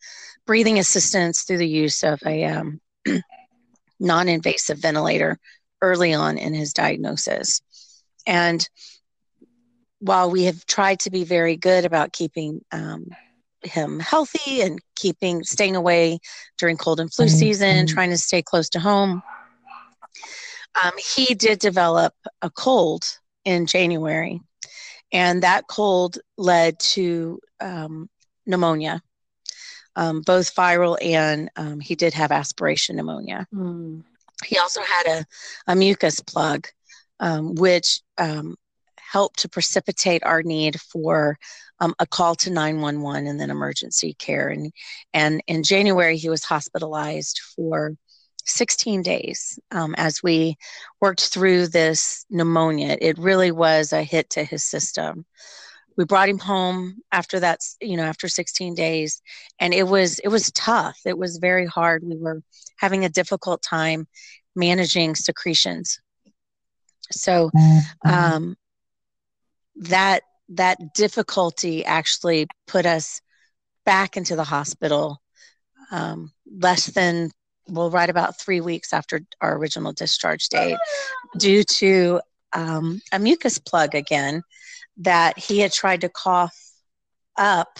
breathing 0.46 0.78
assistance 0.78 1.42
through 1.42 1.58
the 1.58 1.68
use 1.68 2.02
of 2.02 2.20
a 2.26 2.44
um, 2.44 2.80
non-invasive 4.00 4.78
ventilator 4.78 5.38
early 5.80 6.12
on 6.12 6.38
in 6.38 6.54
his 6.54 6.72
diagnosis. 6.72 7.62
And 8.26 8.68
while 10.00 10.30
we 10.30 10.44
have 10.44 10.66
tried 10.66 11.00
to 11.00 11.10
be 11.10 11.24
very 11.24 11.56
good 11.56 11.84
about 11.84 12.12
keeping 12.12 12.64
um, 12.72 13.06
him 13.62 14.00
healthy 14.00 14.60
and 14.60 14.80
keeping 14.96 15.44
staying 15.44 15.76
away 15.76 16.18
during 16.58 16.76
cold 16.76 16.98
and 16.98 17.12
flu 17.12 17.28
season, 17.28 17.86
trying 17.86 18.10
to 18.10 18.18
stay 18.18 18.42
close 18.42 18.68
to 18.70 18.80
home, 18.80 19.22
um, 20.82 20.92
he 21.14 21.34
did 21.34 21.60
develop 21.60 22.14
a 22.40 22.50
cold 22.50 23.04
in 23.44 23.66
January 23.66 24.40
and 25.12 25.42
that 25.42 25.66
cold 25.68 26.18
led 26.36 26.78
to 26.78 27.40
um, 27.60 28.08
pneumonia, 28.46 29.02
um, 29.96 30.22
both 30.22 30.54
viral 30.54 30.96
and 31.02 31.50
um, 31.56 31.80
he 31.80 31.94
did 31.94 32.14
have 32.14 32.32
aspiration 32.32 32.96
pneumonia. 32.96 33.46
Mm. 33.54 34.04
He 34.44 34.58
also 34.58 34.80
had 34.82 35.06
a, 35.06 35.26
a 35.72 35.76
mucus 35.76 36.20
plug, 36.20 36.66
um, 37.20 37.54
which 37.54 38.00
um, 38.18 38.56
helped 38.96 39.40
to 39.40 39.48
precipitate 39.48 40.24
our 40.24 40.42
need 40.42 40.80
for 40.80 41.38
um, 41.78 41.94
a 41.98 42.06
call 42.06 42.34
to 42.36 42.50
911 42.50 43.26
and 43.26 43.38
then 43.38 43.50
emergency 43.50 44.14
care. 44.14 44.48
And, 44.48 44.72
and 45.12 45.42
in 45.46 45.62
January, 45.62 46.16
he 46.16 46.28
was 46.28 46.44
hospitalized 46.44 47.40
for 47.54 47.94
16 48.44 49.02
days 49.02 49.58
um, 49.70 49.94
as 49.96 50.22
we 50.22 50.56
worked 51.00 51.28
through 51.28 51.68
this 51.68 52.24
pneumonia. 52.30 52.96
It 53.00 53.18
really 53.18 53.52
was 53.52 53.92
a 53.92 54.02
hit 54.02 54.30
to 54.30 54.44
his 54.44 54.64
system. 54.64 55.24
We 55.96 56.04
brought 56.04 56.28
him 56.28 56.38
home 56.38 56.98
after 57.12 57.40
that, 57.40 57.60
you 57.80 57.96
know, 57.96 58.04
after 58.04 58.26
16 58.26 58.74
days, 58.74 59.20
and 59.60 59.74
it 59.74 59.86
was 59.86 60.18
it 60.20 60.28
was 60.28 60.50
tough. 60.52 60.98
It 61.04 61.18
was 61.18 61.36
very 61.36 61.66
hard. 61.66 62.02
We 62.02 62.16
were 62.16 62.42
having 62.78 63.04
a 63.04 63.10
difficult 63.10 63.62
time 63.62 64.08
managing 64.56 65.14
secretions. 65.14 66.00
So 67.10 67.50
mm-hmm. 67.54 68.10
um, 68.10 68.56
that 69.76 70.22
that 70.48 70.94
difficulty 70.94 71.84
actually 71.84 72.46
put 72.66 72.86
us 72.86 73.20
back 73.84 74.16
into 74.16 74.36
the 74.36 74.44
hospital 74.44 75.20
um, 75.90 76.32
less 76.50 76.86
than 76.86 77.30
well, 77.68 77.90
right 77.90 78.10
about 78.10 78.40
three 78.40 78.60
weeks 78.60 78.92
after 78.92 79.20
our 79.40 79.56
original 79.56 79.92
discharge 79.92 80.48
date, 80.48 80.78
due 81.38 81.64
to 81.64 82.20
um, 82.52 83.00
a 83.12 83.18
mucus 83.18 83.58
plug 83.58 83.94
again 83.94 84.42
that 84.98 85.38
he 85.38 85.60
had 85.60 85.72
tried 85.72 86.02
to 86.02 86.08
cough 86.08 86.56
up 87.36 87.78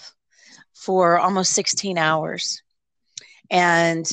for 0.75 1.19
almost 1.19 1.53
16 1.53 1.99
hours. 1.99 2.63
And 3.51 4.11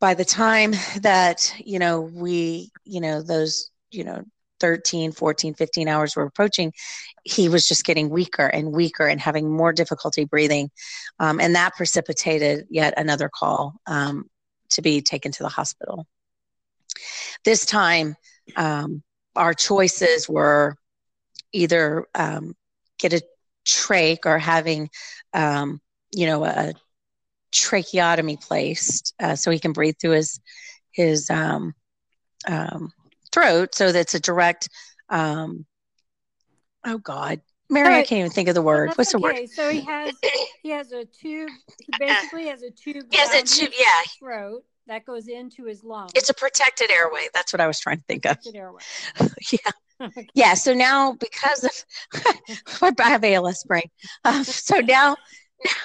by 0.00 0.14
the 0.14 0.24
time 0.24 0.74
that, 1.00 1.54
you 1.64 1.78
know, 1.78 2.00
we, 2.00 2.70
you 2.84 3.00
know, 3.00 3.22
those, 3.22 3.70
you 3.90 4.04
know, 4.04 4.24
13, 4.60 5.12
14, 5.12 5.54
15 5.54 5.88
hours 5.88 6.16
were 6.16 6.24
approaching, 6.24 6.72
he 7.24 7.48
was 7.48 7.66
just 7.66 7.84
getting 7.84 8.10
weaker 8.10 8.46
and 8.46 8.72
weaker 8.72 9.06
and 9.06 9.20
having 9.20 9.50
more 9.50 9.72
difficulty 9.72 10.24
breathing. 10.24 10.70
Um, 11.18 11.40
and 11.40 11.54
that 11.54 11.74
precipitated 11.76 12.66
yet 12.70 12.94
another 12.96 13.30
call 13.32 13.74
um, 13.86 14.28
to 14.76 14.82
be 14.82 15.02
taken 15.02 15.32
to 15.32 15.42
the 15.42 15.48
hospital. 15.48 16.06
This 17.44 17.66
time, 17.66 18.16
um, 18.56 19.02
our 19.34 19.52
choices 19.52 20.28
were 20.28 20.76
either 21.52 22.06
um, 22.14 22.54
get 22.98 23.12
a 23.12 23.22
trach 23.66 24.20
or 24.24 24.38
having, 24.38 24.88
um, 25.34 25.80
you 26.12 26.26
know, 26.26 26.44
a 26.44 26.72
tracheotomy 27.52 28.36
placed 28.36 29.14
uh, 29.20 29.34
so 29.36 29.50
he 29.50 29.58
can 29.58 29.72
breathe 29.72 29.96
through 30.00 30.12
his 30.12 30.40
his 30.92 31.30
um, 31.30 31.74
um, 32.48 32.92
throat. 33.32 33.74
So 33.74 33.92
that's 33.92 34.14
a 34.14 34.20
direct. 34.20 34.68
Um, 35.08 35.66
oh 36.84 36.98
God, 36.98 37.40
Mary, 37.68 37.94
I 37.94 38.02
can't 38.02 38.20
even 38.20 38.30
think 38.30 38.48
of 38.48 38.54
the 38.54 38.62
word. 38.62 38.92
What's 38.94 39.12
the 39.12 39.18
okay. 39.18 39.40
word? 39.40 39.50
So 39.50 39.70
he 39.70 39.80
has 39.80 40.14
he 40.62 40.70
has 40.70 40.92
a 40.92 41.04
tube. 41.04 41.50
He 41.78 41.92
basically 41.98 42.46
has 42.46 42.62
a 42.62 42.70
tube. 42.70 43.06
He 43.10 43.18
has 43.18 43.34
a 43.34 43.42
tube. 43.42 43.72
Yeah. 43.76 44.02
Throat 44.18 44.64
that 44.86 45.04
goes 45.04 45.28
into 45.28 45.64
his 45.64 45.82
lungs. 45.82 46.12
It's 46.14 46.30
a 46.30 46.34
protected 46.34 46.90
airway. 46.90 47.28
That's 47.34 47.52
what 47.52 47.60
I 47.60 47.66
was 47.66 47.80
trying 47.80 47.98
to 47.98 48.04
think 48.04 48.22
protected 48.22 48.54
of. 48.54 48.60
Airway. 48.60 48.82
yeah. 49.52 50.10
yeah. 50.34 50.54
So 50.54 50.74
now 50.74 51.14
because 51.14 51.64
of 51.64 52.92
I 53.00 53.08
have 53.08 53.24
ALS 53.24 53.64
brain. 53.64 53.90
Um, 54.24 54.44
so 54.44 54.78
now 54.80 55.16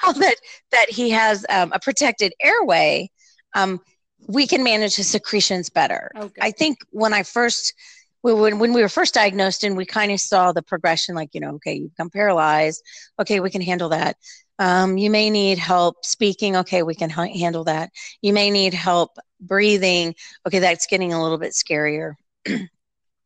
now 0.03 0.11
that 0.11 0.35
that 0.71 0.89
he 0.89 1.09
has 1.11 1.45
um, 1.49 1.71
a 1.73 1.79
protected 1.79 2.33
airway, 2.41 3.09
um, 3.55 3.81
we 4.27 4.47
can 4.47 4.63
manage 4.63 4.95
his 4.95 5.07
secretions 5.07 5.69
better. 5.69 6.11
Okay. 6.15 6.41
I 6.41 6.51
think 6.51 6.79
when 6.91 7.13
I 7.13 7.23
first 7.23 7.73
when, 8.21 8.59
when 8.59 8.73
we 8.73 8.81
were 8.81 8.89
first 8.89 9.13
diagnosed 9.13 9.63
and 9.63 9.75
we 9.75 9.85
kind 9.85 10.11
of 10.11 10.19
saw 10.19 10.51
the 10.51 10.61
progression 10.61 11.15
like 11.15 11.29
you 11.33 11.41
know 11.41 11.55
okay 11.55 11.73
you 11.73 11.89
become 11.89 12.09
paralyzed 12.09 12.83
okay 13.19 13.39
we 13.39 13.49
can 13.49 13.61
handle 13.61 13.89
that. 13.89 14.17
Um, 14.59 14.97
you 14.97 15.09
may 15.09 15.31
need 15.31 15.57
help 15.57 16.05
speaking 16.05 16.57
okay 16.57 16.83
we 16.83 16.95
can 16.95 17.09
h- 17.09 17.39
handle 17.39 17.63
that. 17.65 17.89
You 18.21 18.33
may 18.33 18.51
need 18.51 18.73
help 18.73 19.17
breathing 19.39 20.15
okay 20.47 20.59
that's 20.59 20.87
getting 20.87 21.13
a 21.13 21.21
little 21.21 21.37
bit 21.37 21.53
scarier. 21.53 22.13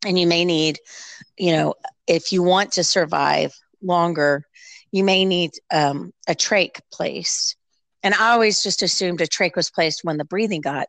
And 0.05 0.19
you 0.19 0.27
may 0.27 0.45
need 0.45 0.79
you 1.37 1.51
know 1.51 1.73
if 2.07 2.31
you 2.31 2.43
want 2.43 2.73
to 2.73 2.83
survive 2.83 3.53
longer 3.81 4.43
you 4.91 5.03
may 5.03 5.25
need 5.25 5.51
um, 5.73 6.13
a 6.27 6.33
trach 6.33 6.79
placed. 6.93 7.57
And 8.03 8.13
i 8.13 8.31
always 8.31 8.63
just 8.63 8.81
assumed 8.81 9.19
a 9.19 9.27
trach 9.27 9.55
was 9.55 9.71
placed 9.71 10.03
when 10.03 10.17
the 10.17 10.23
breathing 10.23 10.61
got 10.61 10.87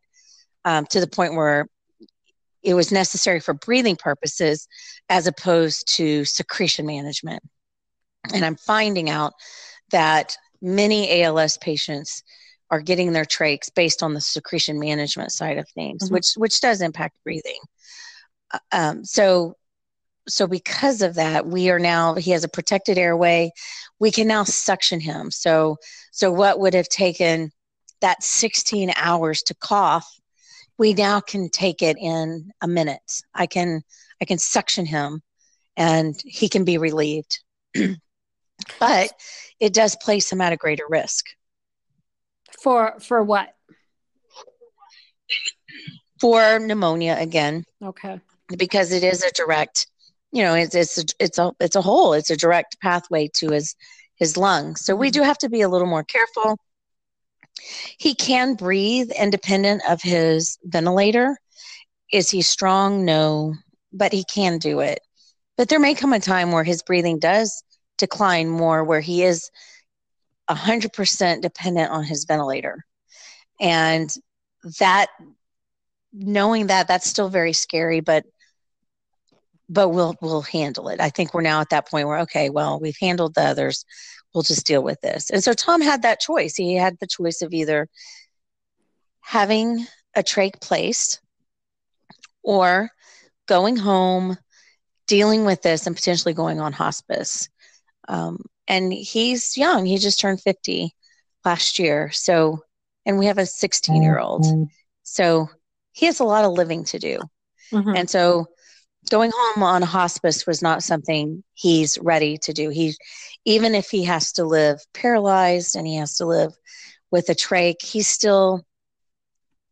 um, 0.64 0.86
to 0.86 1.00
the 1.00 1.06
point 1.06 1.34
where 1.34 1.66
it 2.66 2.74
was 2.74 2.90
necessary 2.90 3.38
for 3.38 3.54
breathing 3.54 3.94
purposes 3.96 4.66
as 5.08 5.28
opposed 5.28 5.86
to 5.94 6.24
secretion 6.24 6.84
management. 6.84 7.42
And 8.34 8.44
I'm 8.44 8.56
finding 8.56 9.08
out 9.08 9.34
that 9.92 10.36
many 10.60 11.22
ALS 11.22 11.58
patients 11.58 12.24
are 12.68 12.80
getting 12.80 13.12
their 13.12 13.24
trachs 13.24 13.72
based 13.72 14.02
on 14.02 14.14
the 14.14 14.20
secretion 14.20 14.80
management 14.80 15.30
side 15.30 15.58
of 15.58 15.68
things, 15.68 16.04
mm-hmm. 16.04 16.14
which 16.14 16.32
which 16.36 16.60
does 16.60 16.80
impact 16.80 17.16
breathing. 17.22 17.60
Uh, 18.52 18.58
um, 18.72 19.04
so 19.04 19.54
so 20.28 20.48
because 20.48 21.02
of 21.02 21.14
that, 21.14 21.46
we 21.46 21.70
are 21.70 21.78
now 21.78 22.14
he 22.14 22.32
has 22.32 22.42
a 22.42 22.48
protected 22.48 22.98
airway. 22.98 23.52
We 24.00 24.10
can 24.10 24.26
now 24.26 24.42
suction 24.42 24.98
him. 24.98 25.30
So 25.30 25.76
so 26.10 26.32
what 26.32 26.58
would 26.58 26.74
have 26.74 26.88
taken 26.88 27.52
that 28.00 28.24
16 28.24 28.92
hours 28.96 29.42
to 29.42 29.54
cough 29.54 30.10
we 30.78 30.94
now 30.94 31.20
can 31.20 31.48
take 31.48 31.82
it 31.82 31.96
in 31.98 32.50
a 32.60 32.68
minute. 32.68 33.22
I 33.34 33.46
can 33.46 33.82
I 34.20 34.24
can 34.24 34.38
suction 34.38 34.86
him 34.86 35.22
and 35.76 36.14
he 36.24 36.48
can 36.48 36.64
be 36.64 36.78
relieved. 36.78 37.40
but 38.80 39.12
it 39.60 39.72
does 39.72 39.96
place 39.96 40.30
him 40.30 40.40
at 40.40 40.52
a 40.52 40.56
greater 40.56 40.84
risk. 40.88 41.26
For 42.62 42.98
for 43.00 43.22
what? 43.22 43.54
For 46.20 46.58
pneumonia 46.58 47.16
again. 47.18 47.64
Okay. 47.82 48.20
Because 48.56 48.92
it 48.92 49.02
is 49.02 49.22
a 49.22 49.30
direct, 49.32 49.86
you 50.32 50.42
know, 50.42 50.54
it's 50.54 50.74
it's 50.74 50.98
a, 50.98 51.04
it's 51.18 51.38
a 51.38 51.52
it's 51.60 51.76
a 51.76 51.82
hole. 51.82 52.12
It's 52.12 52.30
a 52.30 52.36
direct 52.36 52.80
pathway 52.80 53.28
to 53.34 53.50
his 53.50 53.74
his 54.16 54.36
lungs. 54.36 54.84
So 54.84 54.96
we 54.96 55.08
mm-hmm. 55.08 55.20
do 55.20 55.22
have 55.24 55.38
to 55.38 55.48
be 55.48 55.62
a 55.62 55.68
little 55.68 55.86
more 55.86 56.04
careful. 56.04 56.58
He 57.98 58.14
can 58.14 58.54
breathe 58.54 59.10
independent 59.10 59.82
of 59.88 60.02
his 60.02 60.58
ventilator. 60.64 61.36
Is 62.12 62.30
he 62.30 62.42
strong? 62.42 63.04
No, 63.04 63.54
but 63.92 64.12
he 64.12 64.24
can 64.24 64.58
do 64.58 64.80
it. 64.80 65.00
But 65.56 65.68
there 65.68 65.80
may 65.80 65.94
come 65.94 66.12
a 66.12 66.20
time 66.20 66.52
where 66.52 66.64
his 66.64 66.82
breathing 66.82 67.18
does 67.18 67.62
decline 67.98 68.48
more 68.48 68.84
where 68.84 69.00
he 69.00 69.22
is 69.24 69.50
100% 70.50 71.40
dependent 71.40 71.90
on 71.90 72.04
his 72.04 72.24
ventilator. 72.24 72.84
And 73.60 74.10
that 74.78 75.08
knowing 76.12 76.68
that 76.68 76.88
that's 76.88 77.08
still 77.08 77.28
very 77.28 77.52
scary 77.52 78.00
but 78.00 78.24
but 79.68 79.88
we'll 79.88 80.14
we'll 80.20 80.42
handle 80.42 80.88
it. 80.88 81.00
I 81.00 81.10
think 81.10 81.34
we're 81.34 81.40
now 81.40 81.60
at 81.60 81.70
that 81.70 81.88
point 81.88 82.06
where 82.06 82.20
okay, 82.20 82.50
well, 82.50 82.78
we've 82.78 82.96
handled 83.00 83.34
the 83.34 83.42
others. 83.42 83.84
We'll 84.36 84.42
just 84.42 84.66
deal 84.66 84.82
with 84.82 85.00
this. 85.00 85.30
And 85.30 85.42
so 85.42 85.54
Tom 85.54 85.80
had 85.80 86.02
that 86.02 86.20
choice. 86.20 86.56
He 86.56 86.74
had 86.74 86.98
the 87.00 87.06
choice 87.06 87.40
of 87.40 87.54
either 87.54 87.88
having 89.22 89.86
a 90.14 90.22
trach 90.22 90.60
placed 90.60 91.22
or 92.42 92.90
going 93.48 93.78
home, 93.78 94.36
dealing 95.06 95.46
with 95.46 95.62
this, 95.62 95.86
and 95.86 95.96
potentially 95.96 96.34
going 96.34 96.60
on 96.60 96.74
hospice. 96.74 97.48
Um, 98.08 98.44
and 98.68 98.92
he's 98.92 99.56
young. 99.56 99.86
He 99.86 99.96
just 99.96 100.20
turned 100.20 100.42
50 100.42 100.94
last 101.46 101.78
year. 101.78 102.10
So, 102.12 102.60
and 103.06 103.18
we 103.18 103.24
have 103.24 103.38
a 103.38 103.46
16 103.46 104.02
year 104.02 104.18
old. 104.18 104.42
Mm-hmm. 104.44 104.64
So 105.02 105.48
he 105.92 106.04
has 106.04 106.20
a 106.20 106.24
lot 106.24 106.44
of 106.44 106.52
living 106.52 106.84
to 106.84 106.98
do. 106.98 107.20
Mm-hmm. 107.72 107.96
And 107.96 108.10
so 108.10 108.48
going 109.10 109.30
home 109.34 109.62
on 109.62 109.82
hospice 109.82 110.46
was 110.46 110.62
not 110.62 110.82
something 110.82 111.42
he's 111.54 111.98
ready 111.98 112.38
to 112.38 112.52
do. 112.52 112.70
He, 112.70 112.94
even 113.44 113.74
if 113.74 113.90
he 113.90 114.04
has 114.04 114.32
to 114.32 114.44
live 114.44 114.80
paralyzed 114.92 115.76
and 115.76 115.86
he 115.86 115.96
has 115.96 116.16
to 116.16 116.26
live 116.26 116.52
with 117.10 117.28
a 117.28 117.34
trach, 117.34 117.84
he's 117.84 118.08
still 118.08 118.64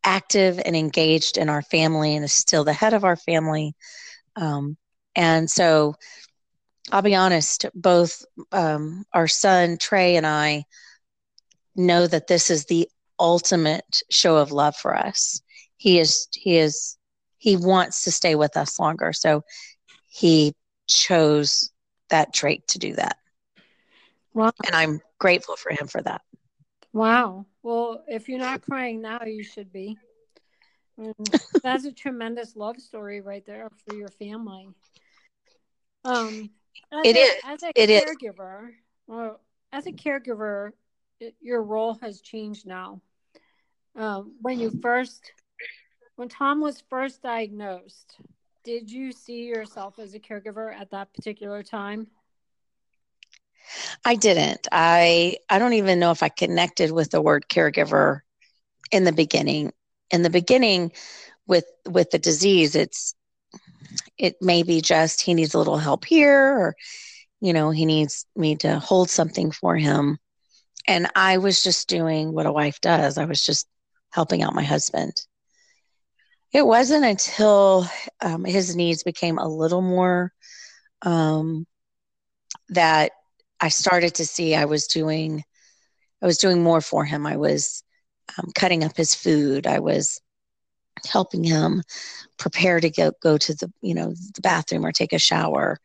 active 0.03 0.61
and 0.63 0.75
engaged 0.75 1.37
in 1.37 1.49
our 1.49 1.61
family 1.63 2.15
and 2.15 2.23
is 2.23 2.33
still 2.33 2.63
the 2.63 2.73
head 2.73 2.93
of 2.93 3.03
our 3.03 3.15
family. 3.15 3.73
Um, 4.35 4.77
and 5.15 5.49
so 5.49 5.95
I'll 6.91 7.01
be 7.01 7.15
honest, 7.15 7.65
both 7.73 8.23
um, 8.51 9.05
our 9.13 9.27
son 9.27 9.77
Trey 9.79 10.15
and 10.17 10.27
I 10.27 10.65
know 11.75 12.05
that 12.05 12.27
this 12.27 12.49
is 12.49 12.65
the 12.65 12.87
ultimate 13.19 14.01
show 14.11 14.37
of 14.37 14.51
love 14.51 14.75
for 14.75 14.95
us. 14.95 15.41
He 15.77 15.99
is, 15.99 16.27
he 16.31 16.57
is 16.57 16.94
he 17.45 17.55
wants 17.55 18.05
to 18.05 18.11
stay 18.11 18.33
with 18.33 18.57
us 18.57 18.79
longer. 18.79 19.13
So 19.13 19.43
he 20.07 20.55
chose 20.87 21.69
that 22.09 22.33
trach 22.33 22.65
to 22.69 22.79
do 22.79 22.95
that. 22.95 23.17
Wow. 24.33 24.51
And 24.65 24.75
I'm 24.75 24.99
grateful 25.19 25.55
for 25.55 25.71
him 25.71 25.85
for 25.85 26.01
that. 26.01 26.21
Wow. 26.91 27.45
Well, 27.61 28.03
if 28.07 28.27
you're 28.27 28.39
not 28.39 28.63
crying 28.63 28.99
now, 28.99 29.23
you 29.25 29.43
should 29.43 29.71
be. 29.71 29.95
that's 31.63 31.85
a 31.85 31.91
tremendous 31.91 32.55
love 32.55 32.79
story 32.79 33.21
right 33.21 33.45
there 33.45 33.69
for 33.85 33.93
your 33.93 34.07
family. 34.07 34.67
Um, 36.03 36.49
it 37.03 37.15
a, 37.15 37.19
is. 37.19 37.33
As 37.45 37.61
a 37.61 37.71
it 37.75 37.89
caregiver, 37.91 38.71
well, 39.05 39.39
as 39.71 39.85
a 39.85 39.91
caregiver, 39.91 40.71
it, 41.19 41.35
your 41.41 41.61
role 41.61 41.99
has 42.01 42.21
changed 42.21 42.65
now. 42.65 43.01
Um, 43.95 44.33
when 44.41 44.59
you 44.59 44.71
first 44.81 45.31
when 46.15 46.29
Tom 46.29 46.61
was 46.61 46.81
first 46.89 47.21
diagnosed, 47.21 48.17
did 48.63 48.89
you 48.89 49.11
see 49.11 49.43
yourself 49.43 49.99
as 49.99 50.13
a 50.13 50.19
caregiver 50.19 50.73
at 50.73 50.91
that 50.91 51.13
particular 51.13 51.63
time? 51.63 52.07
I 54.03 54.15
didn't. 54.15 54.67
I 54.71 55.37
I 55.49 55.59
don't 55.59 55.73
even 55.73 55.99
know 55.99 56.11
if 56.11 56.23
I 56.23 56.29
connected 56.29 56.91
with 56.91 57.11
the 57.11 57.21
word 57.21 57.45
caregiver 57.49 58.21
in 58.91 59.03
the 59.03 59.11
beginning. 59.11 59.71
In 60.11 60.21
the 60.21 60.29
beginning 60.29 60.91
with 61.47 61.65
with 61.85 62.11
the 62.11 62.19
disease, 62.19 62.75
it's 62.75 63.15
it 64.17 64.35
may 64.41 64.63
be 64.63 64.81
just 64.81 65.21
he 65.21 65.33
needs 65.33 65.53
a 65.53 65.57
little 65.57 65.77
help 65.77 66.05
here 66.05 66.57
or 66.57 66.75
you 67.41 67.53
know, 67.53 67.69
he 67.69 67.85
needs 67.85 68.25
me 68.35 68.55
to 68.57 68.79
hold 68.79 69.09
something 69.09 69.51
for 69.51 69.75
him. 69.75 70.17
And 70.87 71.07
I 71.15 71.37
was 71.37 71.61
just 71.61 71.87
doing 71.89 72.33
what 72.33 72.45
a 72.45 72.51
wife 72.51 72.79
does. 72.81 73.17
I 73.17 73.25
was 73.25 73.45
just 73.45 73.67
helping 74.11 74.41
out 74.41 74.55
my 74.55 74.63
husband. 74.63 75.21
It 76.55 76.65
wasn't 76.65 77.03
until 77.03 77.85
um, 78.21 78.45
his 78.45 78.77
needs 78.77 79.03
became 79.03 79.37
a 79.37 79.45
little 79.45 79.81
more 79.81 80.31
um, 81.01 81.67
that 82.69 83.11
I 83.59 83.67
started 83.67 84.15
to 84.15 84.25
see 84.25 84.55
I 84.55 84.63
was 84.63 84.87
doing 84.87 85.43
I 86.21 86.25
was 86.25 86.37
doing 86.37 86.63
more 86.63 86.79
for 86.79 87.03
him. 87.03 87.25
I 87.25 87.35
was 87.35 87.83
um, 88.37 88.51
cutting 88.55 88.85
up 88.85 88.95
his 88.95 89.13
food. 89.13 89.67
I 89.67 89.79
was 89.79 90.21
helping 91.05 91.43
him 91.43 91.83
prepare 92.37 92.79
to 92.79 92.89
go 92.89 93.11
go 93.21 93.37
to 93.37 93.53
the 93.53 93.69
you 93.81 93.93
know 93.93 94.13
the 94.35 94.41
bathroom 94.41 94.85
or 94.85 94.93
take 94.93 95.11
a 95.11 95.19
shower 95.19 95.77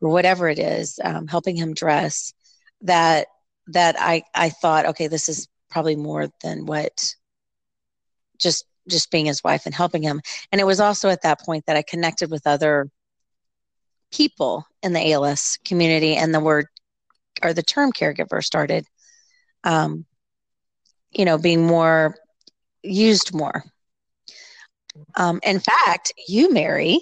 or 0.00 0.10
whatever 0.10 0.48
it 0.48 0.58
is. 0.58 0.98
Um, 1.04 1.26
helping 1.26 1.54
him 1.54 1.74
dress. 1.74 2.32
That 2.80 3.26
that 3.66 3.96
I 3.98 4.22
I 4.34 4.48
thought 4.48 4.86
okay 4.86 5.08
this 5.08 5.28
is 5.28 5.48
probably 5.68 5.96
more 5.96 6.28
than 6.42 6.64
what 6.64 7.14
just 8.38 8.64
just 8.88 9.10
being 9.10 9.26
his 9.26 9.42
wife 9.42 9.66
and 9.66 9.74
helping 9.74 10.02
him. 10.02 10.20
And 10.52 10.60
it 10.60 10.66
was 10.66 10.80
also 10.80 11.08
at 11.08 11.22
that 11.22 11.40
point 11.40 11.66
that 11.66 11.76
I 11.76 11.82
connected 11.82 12.30
with 12.30 12.46
other 12.46 12.88
people 14.12 14.66
in 14.82 14.92
the 14.92 15.12
ALS 15.12 15.58
community, 15.64 16.16
and 16.16 16.32
the 16.32 16.40
word 16.40 16.66
or 17.42 17.52
the 17.52 17.62
term 17.62 17.92
caregiver 17.92 18.42
started, 18.42 18.86
um, 19.64 20.04
you 21.10 21.24
know, 21.24 21.38
being 21.38 21.66
more 21.66 22.16
used 22.82 23.34
more. 23.34 23.64
Um, 25.16 25.40
in 25.42 25.58
fact, 25.58 26.12
you, 26.28 26.52
Mary, 26.52 27.00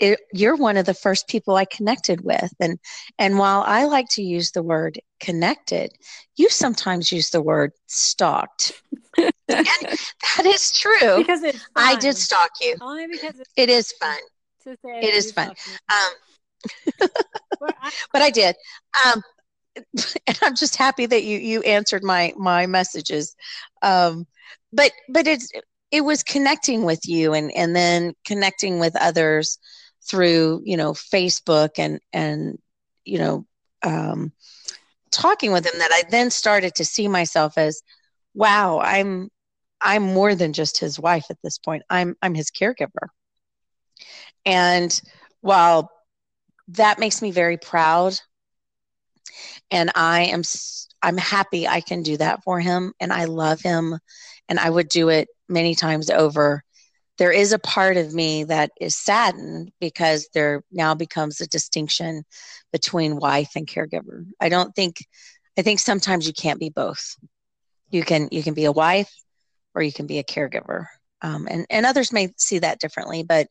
it, 0.00 0.20
you're 0.32 0.56
one 0.56 0.76
of 0.76 0.86
the 0.86 0.94
first 0.94 1.28
people 1.28 1.56
I 1.56 1.64
connected 1.64 2.22
with, 2.22 2.52
and 2.60 2.78
and 3.18 3.38
while 3.38 3.62
I 3.66 3.84
like 3.84 4.08
to 4.10 4.22
use 4.22 4.50
the 4.50 4.62
word 4.62 5.00
connected, 5.20 5.92
you 6.36 6.48
sometimes 6.48 7.12
use 7.12 7.30
the 7.30 7.42
word 7.42 7.72
stalked. 7.86 8.72
that 9.16 10.44
is 10.44 10.72
true. 10.72 11.18
Because 11.18 11.42
it's 11.42 11.58
fun. 11.58 11.70
I 11.76 11.96
did 11.96 12.16
stalk 12.16 12.50
you. 12.60 12.76
Only 12.80 13.06
because 13.06 13.40
it 13.56 13.68
is 13.68 13.92
fun. 13.92 14.18
it 14.66 15.14
is 15.14 15.32
fun. 15.32 15.50
Um, 15.50 17.08
but 18.12 18.22
I 18.22 18.30
did. 18.30 18.56
Um, 19.04 19.22
and 20.26 20.38
I'm 20.42 20.54
just 20.54 20.76
happy 20.76 21.06
that 21.06 21.24
you 21.24 21.38
you 21.38 21.62
answered 21.62 22.02
my 22.02 22.32
my 22.36 22.66
messages. 22.66 23.34
Um, 23.82 24.26
but 24.72 24.92
but 25.08 25.26
it's 25.26 25.48
it 25.90 26.02
was 26.02 26.22
connecting 26.22 26.84
with 26.84 27.06
you 27.06 27.32
and 27.32 27.52
and 27.56 27.74
then 27.74 28.14
connecting 28.24 28.78
with 28.78 28.96
others 28.96 29.58
through 30.06 30.62
you 30.64 30.76
know 30.76 30.92
Facebook 30.92 31.70
and 31.78 32.00
and 32.12 32.58
you 33.04 33.18
know 33.18 33.46
um, 33.82 34.32
talking 35.10 35.52
with 35.52 35.64
them 35.64 35.78
that 35.78 35.90
I 35.92 36.02
then 36.10 36.30
started 36.30 36.74
to 36.76 36.84
see 36.84 37.08
myself 37.08 37.58
as 37.58 37.82
wow 38.34 38.80
I'm 38.80 39.30
I'm 39.80 40.02
more 40.02 40.34
than 40.34 40.52
just 40.52 40.78
his 40.78 40.98
wife 40.98 41.26
at 41.30 41.38
this 41.42 41.58
point. 41.58 41.82
I'm 41.90 42.16
I'm 42.22 42.34
his 42.34 42.50
caregiver. 42.50 43.08
And 44.46 45.00
while 45.40 45.90
that 46.68 46.98
makes 46.98 47.20
me 47.20 47.30
very 47.30 47.58
proud 47.58 48.18
and 49.70 49.90
I 49.94 50.22
am 50.22 50.42
I'm 51.02 51.18
happy 51.18 51.68
I 51.68 51.80
can 51.80 52.02
do 52.02 52.16
that 52.16 52.42
for 52.44 52.60
him 52.60 52.94
and 52.98 53.12
I 53.12 53.26
love 53.26 53.60
him 53.60 53.98
and 54.48 54.58
I 54.58 54.70
would 54.70 54.88
do 54.88 55.10
it 55.10 55.28
many 55.48 55.74
times 55.74 56.10
over. 56.10 56.64
There 57.18 57.32
is 57.32 57.52
a 57.52 57.58
part 57.58 57.96
of 57.96 58.12
me 58.12 58.44
that 58.44 58.72
is 58.80 58.96
saddened 58.96 59.72
because 59.80 60.28
there 60.34 60.64
now 60.72 60.94
becomes 60.94 61.40
a 61.40 61.46
distinction 61.46 62.24
between 62.72 63.16
wife 63.16 63.52
and 63.54 63.66
caregiver. 63.66 64.26
I 64.40 64.48
don't 64.48 64.74
think 64.74 64.96
I 65.56 65.62
think 65.62 65.78
sometimes 65.78 66.26
you 66.26 66.32
can't 66.32 66.58
be 66.58 66.70
both. 66.70 67.16
You 67.90 68.02
can 68.02 68.28
you 68.32 68.42
can 68.42 68.54
be 68.54 68.64
a 68.64 68.72
wife 68.72 69.12
or 69.74 69.82
you 69.82 69.92
can 69.92 70.06
be 70.06 70.18
a 70.18 70.24
caregiver. 70.24 70.86
Um, 71.22 71.46
and, 71.50 71.66
and 71.70 71.86
others 71.86 72.12
may 72.12 72.34
see 72.36 72.58
that 72.58 72.80
differently, 72.80 73.22
but 73.22 73.48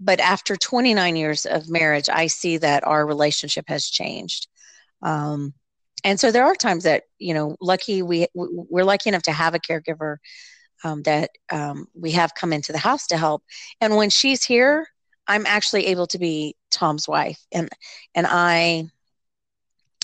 but 0.00 0.20
after 0.20 0.56
29 0.56 1.16
years 1.16 1.46
of 1.46 1.68
marriage, 1.70 2.08
I 2.08 2.26
see 2.26 2.58
that 2.58 2.86
our 2.86 3.06
relationship 3.06 3.64
has 3.68 3.86
changed. 3.86 4.48
Um, 5.02 5.54
and 6.02 6.20
so 6.20 6.30
there 6.30 6.44
are 6.44 6.54
times 6.54 6.84
that 6.84 7.04
you 7.18 7.32
know, 7.32 7.56
lucky 7.60 8.02
we 8.02 8.26
we're 8.34 8.84
lucky 8.84 9.08
enough 9.08 9.22
to 9.22 9.32
have 9.32 9.54
a 9.54 9.58
caregiver 9.58 10.16
um, 10.84 11.02
that 11.02 11.30
um, 11.50 11.88
we 11.94 12.12
have 12.12 12.34
come 12.34 12.52
into 12.52 12.72
the 12.72 12.78
house 12.78 13.06
to 13.08 13.16
help. 13.16 13.42
And 13.80 13.96
when 13.96 14.10
she's 14.10 14.44
here, 14.44 14.86
I'm 15.26 15.46
actually 15.46 15.86
able 15.86 16.06
to 16.08 16.18
be 16.18 16.54
Tom's 16.70 17.08
wife, 17.08 17.40
and 17.50 17.68
and 18.14 18.26
I 18.28 18.84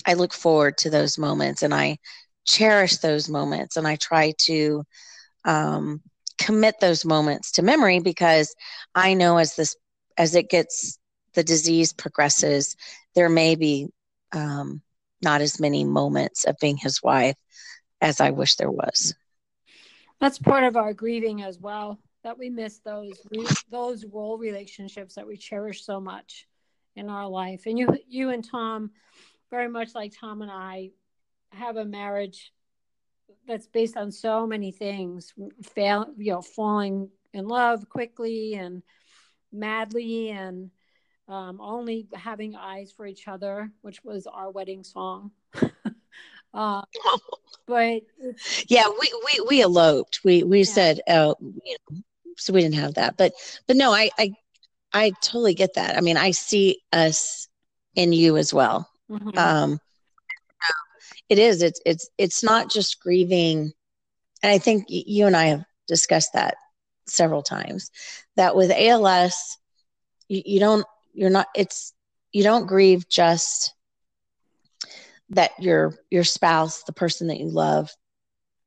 I 0.05 0.15
look 0.15 0.33
forward 0.33 0.77
to 0.79 0.89
those 0.89 1.17
moments, 1.17 1.61
and 1.61 1.73
I 1.73 1.99
cherish 2.43 2.97
those 2.97 3.29
moments, 3.29 3.77
and 3.77 3.87
I 3.87 3.95
try 3.97 4.33
to 4.45 4.83
um, 5.45 6.01
commit 6.39 6.79
those 6.81 7.05
moments 7.05 7.51
to 7.53 7.61
memory 7.61 7.99
because 7.99 8.55
I 8.95 9.13
know 9.13 9.37
as 9.37 9.55
this 9.55 9.75
as 10.17 10.35
it 10.35 10.49
gets 10.49 10.97
the 11.33 11.43
disease 11.43 11.93
progresses, 11.93 12.75
there 13.15 13.29
may 13.29 13.55
be 13.55 13.87
um, 14.33 14.81
not 15.21 15.41
as 15.41 15.59
many 15.59 15.83
moments 15.83 16.45
of 16.45 16.57
being 16.59 16.77
his 16.77 17.01
wife 17.03 17.35
as 18.01 18.19
I 18.19 18.31
wish 18.31 18.55
there 18.55 18.71
was. 18.71 19.13
That's 20.21 20.39
part 20.39 20.63
of 20.63 20.77
our 20.77 20.93
grieving 20.93 21.41
as 21.41 21.59
well. 21.59 21.99
That 22.23 22.37
we 22.37 22.49
miss 22.49 22.79
those 22.79 23.19
those 23.69 24.05
role 24.05 24.37
relationships 24.37 25.15
that 25.15 25.27
we 25.27 25.35
cherish 25.35 25.83
so 25.83 25.99
much, 25.99 26.47
in 26.95 27.09
our 27.09 27.27
life. 27.27 27.63
And 27.65 27.77
you 27.77 27.87
you 28.07 28.29
and 28.29 28.47
Tom, 28.47 28.91
very 29.49 29.67
much 29.67 29.95
like 29.95 30.13
Tom 30.17 30.41
and 30.41 30.51
I, 30.51 30.91
have 31.51 31.77
a 31.77 31.85
marriage 31.85 32.53
that's 33.47 33.67
based 33.67 33.97
on 33.97 34.11
so 34.11 34.45
many 34.45 34.71
things 34.71 35.33
fail 35.63 36.07
you 36.17 36.31
know 36.31 36.41
falling 36.41 37.09
in 37.33 37.47
love 37.47 37.89
quickly 37.89 38.53
and 38.53 38.83
madly 39.51 40.29
and 40.29 40.69
um, 41.27 41.59
only 41.59 42.07
having 42.13 42.55
eyes 42.55 42.91
for 42.91 43.05
each 43.05 43.27
other 43.27 43.71
which 43.81 44.03
was 44.03 44.27
our 44.27 44.51
wedding 44.51 44.83
song 44.83 45.31
uh, 46.53 46.81
but 47.67 48.01
yeah 48.67 48.87
we, 48.87 49.13
we 49.25 49.45
we 49.47 49.61
eloped. 49.61 50.21
We 50.23 50.43
we 50.43 50.59
yeah. 50.59 50.65
said 50.65 51.01
oh 51.07 51.35
you 51.39 51.75
know, 51.89 51.97
so 52.37 52.53
we 52.53 52.61
didn't 52.61 52.75
have 52.75 52.95
that. 52.95 53.17
But 53.17 53.33
but 53.67 53.77
no 53.77 53.91
i 53.91 54.09
i 54.17 54.33
i 54.93 55.11
totally 55.21 55.53
get 55.53 55.75
that. 55.75 55.97
I 55.97 56.01
mean 56.01 56.17
i 56.17 56.31
see 56.31 56.81
us 56.91 57.47
in 57.95 58.13
you 58.13 58.37
as 58.37 58.53
well. 58.53 58.89
Mm-hmm. 59.09 59.37
um 59.37 59.79
it 61.29 61.39
is. 61.39 61.61
It's 61.61 61.79
it's 61.85 62.09
it's 62.17 62.43
not 62.43 62.69
just 62.69 62.99
grieving. 62.99 63.71
And 64.43 64.51
i 64.51 64.57
think 64.57 64.85
you 64.89 65.27
and 65.27 65.35
i 65.35 65.45
have 65.45 65.63
discussed 65.87 66.33
that 66.33 66.55
several 67.07 67.43
times 67.43 67.91
that 68.35 68.55
with 68.55 68.71
als 68.71 69.57
you, 70.27 70.41
you 70.45 70.59
don't 70.59 70.85
you're 71.13 71.29
not 71.29 71.47
it's 71.55 71.93
you 72.31 72.43
don't 72.43 72.67
grieve 72.67 73.07
just 73.09 73.73
that 75.31 75.51
your 75.59 75.95
your 76.09 76.23
spouse 76.23 76.83
the 76.83 76.93
person 76.93 77.27
that 77.27 77.39
you 77.39 77.47
love 77.47 77.89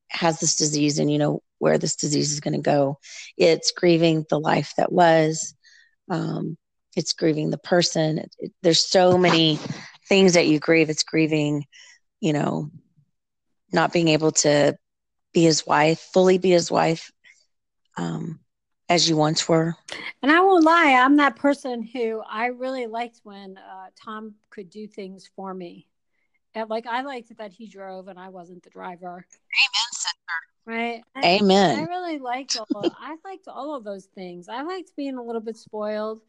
has 0.09 0.39
this 0.41 0.57
disease 0.57 0.99
and 0.99 1.11
you 1.11 1.19
know 1.19 1.41
where 1.59 1.79
this 1.79 1.97
disease 1.97 2.33
is 2.33 2.41
going 2.41 2.55
to 2.55 2.61
go 2.61 2.99
it's 3.37 3.73
grieving 3.73 4.25
the 4.29 4.39
life 4.39 4.73
that 4.77 4.93
was 4.93 5.55
um, 6.11 6.57
it's 6.97 7.15
grieving 7.15 7.51
the 7.51 7.59
person 7.59 8.19
it, 8.19 8.35
it, 8.39 8.53
there's 8.63 8.85
so 8.85 9.17
many 9.17 9.59
things 10.09 10.35
that 10.35 10.47
you 10.47 10.59
grieve 10.59 10.91
it's 10.91 11.03
grieving 11.03 11.65
you 12.25 12.33
know, 12.33 12.71
not 13.71 13.93
being 13.93 14.09
able 14.09 14.33
to 14.33 14.75
be 15.35 15.43
his 15.43 15.67
wife, 15.67 16.01
fully 16.15 16.39
be 16.39 16.51
his 16.51 16.71
wife, 16.71 17.13
um, 17.99 18.41
as 18.89 19.07
you 19.07 19.15
once 19.15 19.47
were. 19.47 19.75
And 20.23 20.33
I 20.33 20.41
won't 20.41 20.65
lie, 20.65 20.95
I'm 20.99 21.17
that 21.17 21.37
person 21.37 21.83
who 21.83 22.23
I 22.27 22.47
really 22.47 22.87
liked 22.87 23.21
when 23.25 23.59
uh, 23.59 23.89
Tom 24.03 24.37
could 24.49 24.71
do 24.71 24.87
things 24.87 25.29
for 25.37 25.53
me. 25.53 25.87
And 26.55 26.71
like 26.71 26.87
I 26.87 27.03
liked 27.03 27.37
that 27.37 27.53
he 27.53 27.67
drove 27.67 28.09
and 28.09 28.19
I 28.19 28.29
wasn't 28.29 28.63
the 28.63 28.71
driver. 28.71 29.11
Amen, 29.11 29.91
sister. 29.93 30.15
Right. 30.67 31.03
Amen. 31.23 31.79
I 31.79 31.83
really 31.83 32.19
liked 32.19 32.57
all. 32.57 32.67
I 32.99 33.17
liked 33.25 33.49
all 33.49 33.75
of 33.75 33.85
those 33.85 34.07
things. 34.07 34.49
I 34.49 34.63
liked 34.63 34.97
being 34.97 35.17
a 35.17 35.23
little 35.23 35.41
bit 35.41 35.57
spoiled. 35.57 36.21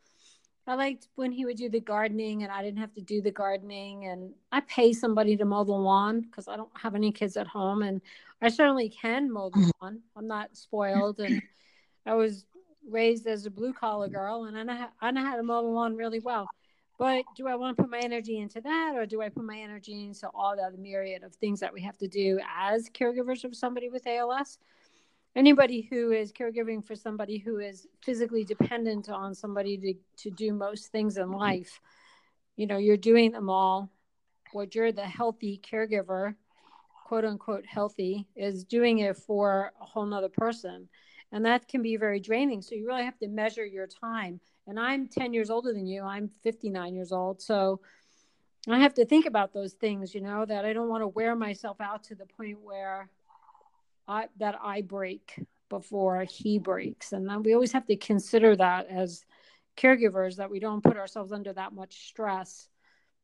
I 0.67 0.73
liked 0.73 1.09
when 1.15 1.31
he 1.31 1.45
would 1.45 1.57
do 1.57 1.69
the 1.69 1.79
gardening 1.79 2.41
and 2.41 2.51
I 2.51 2.63
didn't 2.63 2.79
have 2.79 2.93
to 2.95 3.01
do 3.01 3.21
the 3.21 3.31
gardening. 3.31 4.07
And 4.07 4.33
I 4.51 4.61
pay 4.61 4.93
somebody 4.93 5.37
to 5.37 5.45
mow 5.45 5.63
the 5.63 5.73
lawn 5.73 6.21
because 6.21 6.47
I 6.47 6.57
don't 6.57 6.75
have 6.75 6.95
any 6.95 7.11
kids 7.11 7.37
at 7.37 7.45
home. 7.45 7.83
And 7.83 8.01
I 8.41 8.49
certainly 8.49 8.89
can 8.89 9.31
mow 9.31 9.51
the 9.51 9.71
lawn. 9.79 9.99
I'm 10.15 10.27
not 10.27 10.57
spoiled. 10.57 11.19
And 11.19 11.43
I 12.05 12.15
was 12.15 12.45
raised 12.89 13.27
as 13.27 13.45
a 13.45 13.51
blue 13.51 13.73
collar 13.73 14.07
girl 14.07 14.45
and 14.45 14.57
I 14.57 14.63
know, 14.63 14.87
I 15.01 15.11
know 15.11 15.23
how 15.23 15.35
to 15.35 15.43
mow 15.43 15.61
the 15.61 15.69
lawn 15.69 15.95
really 15.95 16.19
well. 16.19 16.47
But 16.97 17.25
do 17.35 17.47
I 17.47 17.55
want 17.55 17.75
to 17.75 17.83
put 17.83 17.91
my 17.91 17.99
energy 17.99 18.39
into 18.39 18.61
that 18.61 18.93
or 18.95 19.05
do 19.05 19.21
I 19.21 19.29
put 19.29 19.43
my 19.43 19.57
energy 19.57 20.05
into 20.05 20.29
all 20.33 20.55
the 20.55 20.61
other 20.61 20.77
myriad 20.77 21.23
of 21.23 21.35
things 21.35 21.59
that 21.59 21.73
we 21.73 21.81
have 21.81 21.97
to 21.97 22.07
do 22.07 22.39
as 22.57 22.89
caregivers 22.89 23.43
of 23.43 23.55
somebody 23.55 23.89
with 23.89 24.07
ALS? 24.07 24.57
anybody 25.37 25.85
who 25.91 26.13
is 26.13 26.31
caregiving 26.31 26.81
for 26.81 26.95
somebody 26.95 27.37
who 27.37 27.59
is 27.59 27.87
physically 28.01 28.45
dependent 28.45 29.09
on 29.09 29.35
somebody 29.35 29.77
to, 29.77 29.93
to 30.15 30.31
do 30.33 30.53
most 30.53 30.93
things 30.93 31.17
in 31.17 31.29
life 31.29 31.81
you 32.55 32.67
know 32.67 32.77
you're 32.77 32.97
doing 32.97 33.31
them 33.31 33.49
all. 33.49 33.89
What 34.53 34.75
you're 34.75 34.91
the 34.91 35.05
healthy 35.05 35.59
caregiver 35.63 36.35
quote 37.05 37.25
unquote 37.25 37.65
healthy 37.65 38.27
is 38.35 38.63
doing 38.63 38.99
it 38.99 39.17
for 39.17 39.71
a 39.81 39.85
whole 39.85 40.05
nother 40.05 40.29
person. 40.29 40.87
And 41.31 41.45
that 41.45 41.67
can 41.67 41.81
be 41.81 41.97
very 41.97 42.19
draining. 42.19 42.61
So 42.61 42.75
you 42.75 42.87
really 42.87 43.03
have 43.03 43.17
to 43.19 43.27
measure 43.27 43.65
your 43.65 43.87
time 43.87 44.39
and 44.67 44.79
i'm 44.79 45.07
10 45.07 45.33
years 45.33 45.49
older 45.49 45.73
than 45.73 45.87
you 45.87 46.03
i'm 46.03 46.29
59 46.43 46.95
years 46.95 47.11
old 47.11 47.41
so 47.41 47.79
i 48.67 48.79
have 48.79 48.93
to 48.95 49.05
think 49.05 49.25
about 49.25 49.53
those 49.53 49.73
things 49.73 50.13
you 50.13 50.21
know 50.21 50.45
that 50.45 50.65
i 50.65 50.73
don't 50.73 50.89
want 50.89 51.03
to 51.03 51.07
wear 51.07 51.35
myself 51.35 51.79
out 51.81 52.03
to 52.05 52.15
the 52.15 52.25
point 52.25 52.59
where 52.61 53.09
I, 54.07 54.27
that 54.37 54.59
I 54.63 54.81
break 54.81 55.39
before 55.69 56.23
he 56.23 56.59
breaks. 56.59 57.11
And 57.11 57.27
then 57.27 57.43
we 57.43 57.53
always 57.53 57.71
have 57.71 57.85
to 57.87 57.95
consider 57.95 58.55
that 58.55 58.87
as 58.87 59.25
caregivers 59.77 60.37
that 60.37 60.49
we 60.49 60.59
don't 60.59 60.83
put 60.83 60.97
ourselves 60.97 61.31
under 61.31 61.51
that 61.53 61.73
much 61.73 62.07
stress 62.07 62.69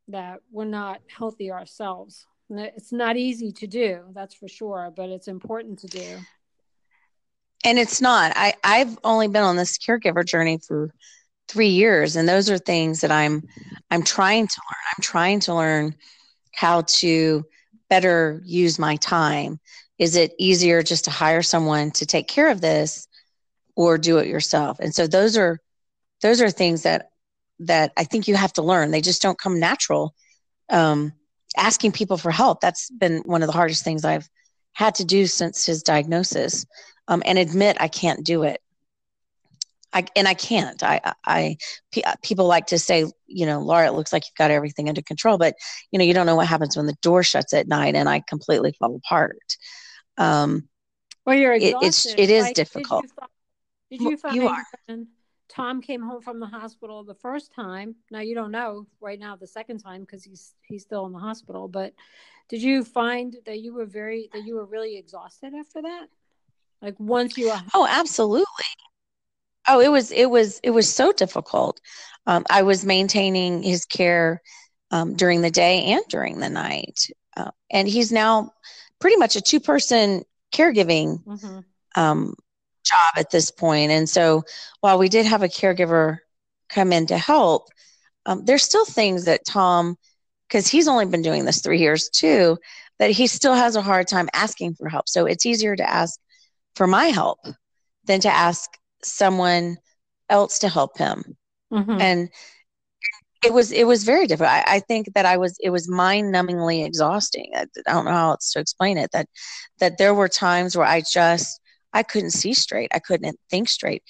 that 0.07 0.41
we're 0.51 0.65
not 0.65 1.01
healthy 1.07 1.51
ourselves. 1.51 2.25
It's 2.49 2.91
not 2.91 3.15
easy 3.15 3.51
to 3.53 3.67
do, 3.67 4.01
that's 4.11 4.33
for 4.33 4.47
sure, 4.47 4.91
but 4.93 5.09
it's 5.09 5.29
important 5.29 5.79
to 5.79 5.87
do. 5.87 6.17
And 7.63 7.77
it's 7.77 8.01
not. 8.01 8.33
I, 8.35 8.55
I've 8.63 8.97
only 9.03 9.27
been 9.27 9.43
on 9.43 9.55
this 9.55 9.77
caregiver 9.77 10.25
journey 10.25 10.57
for 10.57 10.91
three 11.51 11.67
years, 11.67 12.15
and 12.15 12.27
those 12.27 12.49
are 12.49 12.57
things 12.57 13.01
that 13.01 13.11
I'm 13.11 13.43
I'm 13.89 14.03
trying 14.03 14.47
to 14.47 14.61
learn. 14.69 14.83
I'm 14.95 15.01
trying 15.01 15.39
to 15.41 15.53
learn 15.53 15.95
how 16.53 16.81
to 16.81 17.45
better 17.89 18.41
use 18.45 18.79
my 18.79 18.95
time. 18.95 19.59
Is 19.99 20.15
it 20.15 20.33
easier 20.39 20.81
just 20.81 21.05
to 21.05 21.11
hire 21.11 21.41
someone 21.41 21.91
to 21.91 22.05
take 22.05 22.27
care 22.27 22.49
of 22.49 22.61
this 22.61 23.07
or 23.75 23.97
do 23.97 24.17
it 24.19 24.27
yourself? 24.27 24.79
And 24.79 24.95
so 24.95 25.07
those 25.07 25.37
are 25.37 25.59
those 26.21 26.41
are 26.41 26.49
things 26.49 26.83
that 26.83 27.09
that 27.59 27.91
i 27.97 28.03
think 28.03 28.27
you 28.27 28.35
have 28.35 28.53
to 28.53 28.63
learn. 28.63 28.91
They 28.91 29.01
just 29.01 29.21
don't 29.21 29.37
come 29.37 29.59
natural 29.59 30.15
um, 30.69 31.11
asking 31.57 31.91
people 31.91 32.17
for 32.17 32.31
help. 32.31 32.61
That's 32.61 32.89
been 32.89 33.23
one 33.25 33.43
of 33.43 33.47
the 33.47 33.53
hardest 33.53 33.83
things 33.83 34.05
i've 34.05 34.29
had 34.73 34.95
to 34.95 35.05
do 35.05 35.27
since 35.27 35.65
his 35.65 35.83
diagnosis. 35.83 36.65
Um, 37.09 37.21
and 37.25 37.37
admit 37.37 37.75
i 37.79 37.89
can't 37.89 38.23
do 38.25 38.43
it 38.43 38.61
I, 39.93 40.05
and 40.15 40.27
I 40.27 40.33
can't. 40.33 40.81
I, 40.83 41.13
I, 41.25 41.57
people 42.23 42.47
like 42.47 42.67
to 42.67 42.79
say, 42.79 43.05
you 43.27 43.45
know, 43.45 43.59
Laura, 43.59 43.87
it 43.87 43.93
looks 43.93 44.13
like 44.13 44.23
you've 44.25 44.37
got 44.37 44.51
everything 44.51 44.87
under 44.87 45.01
control, 45.01 45.37
but 45.37 45.55
you 45.91 45.99
know, 45.99 46.05
you 46.05 46.13
don't 46.13 46.25
know 46.25 46.35
what 46.35 46.47
happens 46.47 46.77
when 46.77 46.85
the 46.85 46.97
door 47.01 47.23
shuts 47.23 47.53
at 47.53 47.67
night 47.67 47.95
and 47.95 48.07
I 48.07 48.21
completely 48.27 48.71
fall 48.71 48.95
apart 48.95 49.37
um, 50.17 50.67
well, 51.25 51.35
you're 51.35 51.53
exhausted. 51.53 51.83
It, 51.83 51.87
it's 51.87 52.05
it 52.05 52.29
is 52.29 52.43
like, 52.45 52.55
difficult. 52.55 53.05
Did 53.89 54.01
you, 54.01 54.17
find, 54.17 54.33
did 54.33 54.43
you 54.43 54.63
find 54.87 55.07
Tom 55.49 55.81
came 55.81 56.01
home 56.01 56.21
from 56.21 56.39
the 56.39 56.45
hospital 56.45 57.03
the 57.03 57.15
first 57.15 57.53
time? 57.53 57.95
Now 58.09 58.19
you 58.19 58.35
don't 58.35 58.51
know 58.51 58.87
right 58.99 59.19
now 59.19 59.35
the 59.35 59.47
second 59.47 59.79
time 59.79 60.01
because 60.01 60.23
he's 60.23 60.53
he's 60.63 60.83
still 60.83 61.05
in 61.05 61.11
the 61.11 61.19
hospital. 61.19 61.67
But 61.67 61.93
did 62.49 62.61
you 62.61 62.83
find 62.83 63.35
that 63.45 63.59
you 63.59 63.73
were 63.73 63.85
very 63.85 64.29
that 64.33 64.43
you 64.45 64.55
were 64.55 64.65
really 64.65 64.97
exhausted 64.97 65.53
after 65.53 65.81
that? 65.81 66.07
Like 66.81 66.99
once 66.99 67.37
you 67.37 67.51
oh 67.73 67.87
absolutely 67.89 68.45
oh 69.67 69.79
it 69.79 69.89
was 69.89 70.11
it 70.11 70.29
was 70.29 70.59
it 70.63 70.71
was 70.71 70.93
so 70.93 71.11
difficult 71.11 71.79
um, 72.27 72.45
i 72.49 72.61
was 72.61 72.85
maintaining 72.85 73.63
his 73.63 73.85
care 73.85 74.41
um, 74.91 75.15
during 75.15 75.41
the 75.41 75.51
day 75.51 75.83
and 75.85 76.03
during 76.09 76.39
the 76.39 76.49
night 76.49 77.07
uh, 77.37 77.51
and 77.71 77.87
he's 77.87 78.11
now 78.11 78.51
pretty 78.99 79.17
much 79.17 79.35
a 79.35 79.41
two 79.41 79.59
person 79.59 80.23
caregiving 80.53 81.23
mm-hmm. 81.23 81.59
um, 82.01 82.35
job 82.83 83.13
at 83.17 83.31
this 83.31 83.51
point. 83.51 83.91
And 83.91 84.09
so 84.09 84.43
while 84.81 84.97
we 84.97 85.09
did 85.09 85.25
have 85.25 85.43
a 85.43 85.47
caregiver 85.47 86.19
come 86.69 86.91
in 86.93 87.07
to 87.07 87.17
help, 87.17 87.67
um, 88.25 88.45
there's 88.45 88.63
still 88.63 88.85
things 88.85 89.25
that 89.25 89.45
Tom, 89.45 89.97
because 90.47 90.67
he's 90.67 90.87
only 90.87 91.05
been 91.05 91.21
doing 91.21 91.45
this 91.45 91.61
three 91.61 91.79
years 91.79 92.09
too, 92.09 92.57
that 92.99 93.11
he 93.11 93.27
still 93.27 93.55
has 93.55 93.75
a 93.75 93.81
hard 93.81 94.07
time 94.07 94.29
asking 94.33 94.75
for 94.75 94.89
help. 94.89 95.09
So 95.09 95.25
it's 95.25 95.45
easier 95.45 95.75
to 95.75 95.89
ask 95.89 96.19
for 96.75 96.87
my 96.87 97.05
help 97.05 97.39
than 98.05 98.19
to 98.21 98.29
ask 98.29 98.69
someone 99.03 99.77
else 100.29 100.59
to 100.59 100.69
help 100.69 100.97
him. 100.97 101.37
Mm-hmm. 101.71 102.01
And 102.01 102.29
it 103.43 103.53
was 103.53 103.71
it 103.71 103.85
was 103.85 104.03
very 104.03 104.27
difficult. 104.27 104.51
I, 104.51 104.63
I, 104.67 104.79
think 104.79 105.13
that 105.15 105.25
I 105.25 105.37
was 105.37 105.57
it 105.59 105.71
was 105.71 105.89
mind 105.89 106.33
numbingly 106.33 106.85
exhausting. 106.85 107.51
I, 107.55 107.65
I, 107.87 107.93
don't 107.93 108.05
know 108.05 108.11
how 108.11 108.31
else 108.31 108.51
to 108.51 108.59
explain 108.59 108.97
it. 108.97 109.09
That 109.13 109.27
that 109.79 109.97
there 109.97 110.13
were 110.13 110.29
times 110.29 110.77
where 110.77 110.85
I 110.85 111.01
just 111.01 111.59
I 111.93 112.03
couldn't 112.03 112.31
see 112.31 112.53
straight. 112.53 112.91
I 112.93 112.99
couldn't 112.99 113.39
think 113.49 113.67
straight. 113.67 114.03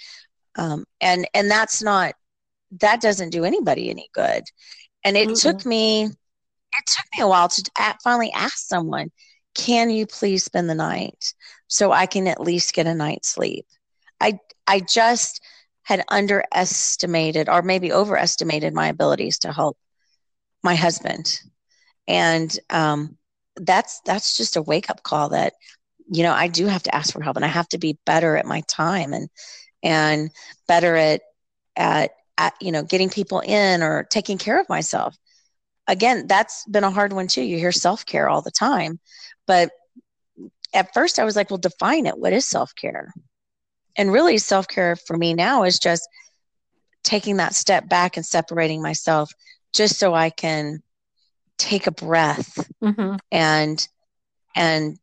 Um, 0.58 0.86
and 1.00 1.28
and 1.34 1.50
that's 1.50 1.82
not 1.82 2.14
that 2.80 3.02
doesn't 3.02 3.30
do 3.30 3.46
anybody 3.46 3.90
any 3.90 4.10
good. 4.14 4.44
And 5.04 5.16
it 5.16 5.30
mm-hmm. 5.30 5.50
took 5.50 5.66
me 5.66 6.06
it 6.06 6.86
took 6.88 7.06
me 7.18 7.24
a 7.24 7.28
while 7.28 7.50
to 7.50 7.72
finally 8.04 8.32
ask 8.34 8.58
someone, 8.58 9.12
"Can 9.56 9.90
you 9.90 10.08
please 10.08 10.44
spend 10.44 10.70
the 10.70 10.76
night 10.76 11.34
so 11.68 11.92
I 11.92 12.06
can 12.06 12.28
at 12.28 12.42
least 12.42 12.74
get 12.74 12.88
a 12.88 12.94
night's 12.94 13.30
sleep?" 13.30 13.66
I 14.68 14.80
just 14.80 15.42
had 15.84 16.04
underestimated 16.10 17.50
or 17.50 17.62
maybe 17.62 17.92
overestimated 17.92 18.74
my 18.74 18.88
abilities 18.88 19.40
to 19.40 19.52
help 19.52 19.78
my 20.64 20.76
husband 20.76 21.40
and 22.08 22.60
um, 22.70 23.18
that's 23.56 24.00
that's 24.06 24.38
just 24.38 24.56
a 24.56 24.62
wake 24.62 24.90
up 24.90 25.04
call 25.04 25.30
that 25.30 25.54
you 26.10 26.24
know 26.24 26.32
i 26.32 26.48
do 26.48 26.68
have 26.68 26.84
to 26.84 26.96
ask 26.96 27.12
for 27.14 27.22
help 27.22 27.36
and 27.36 27.44
i 27.44 27.50
have 27.50 27.68
to 27.68 27.78
be 27.78 27.98
better 28.06 28.38
at 28.38 28.46
my 28.46 28.62
time 28.68 29.12
and 29.14 29.30
and 29.84 30.32
better 30.68 30.96
at 30.96 31.22
at 31.76 32.12
at, 32.42 32.56
you 32.60 32.72
know, 32.72 32.84
getting 32.84 33.10
people 33.10 33.40
in 33.42 33.84
or 33.84 34.08
taking 34.10 34.38
care 34.38 34.60
of 34.60 34.68
myself. 34.68 35.16
Again, 35.88 36.26
that's 36.28 36.66
been 36.66 36.84
a 36.84 36.90
hard 36.90 37.14
one 37.14 37.28
too. 37.28 37.44
You 37.44 37.58
hear 37.58 37.72
self 37.72 38.06
care 38.06 38.30
all 38.30 38.42
the 38.42 38.52
time. 38.52 39.00
But 39.46 39.72
at 40.74 40.94
first 40.94 41.20
I 41.20 41.24
was 41.24 41.36
like, 41.36 41.52
well, 41.52 41.58
define 41.58 42.08
it. 42.08 42.18
What 42.18 42.34
is 42.34 42.48
self 42.48 42.74
care? 42.76 43.14
And 43.98 44.12
really, 44.12 44.38
self 44.38 44.68
care 44.68 44.96
for 44.96 45.18
me 45.18 45.34
now 45.34 45.64
is 45.64 45.80
just 45.80 46.08
taking 47.04 47.38
that 47.38 47.56
step 47.56 47.90
back 47.90 48.18
and 48.18 48.26
separating 48.26 48.82
myself 48.82 49.32
just 49.74 49.98
so 49.98 50.14
I 50.14 50.30
can 50.30 50.82
take 51.58 51.88
a 51.88 51.92
breath 51.92 52.68
mm-hmm. 52.84 53.18
and 53.32 53.88
and 54.56 54.98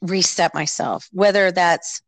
reset 0.00 0.54
myself 0.54 1.06
whether 1.12 1.52
that's 1.52 2.00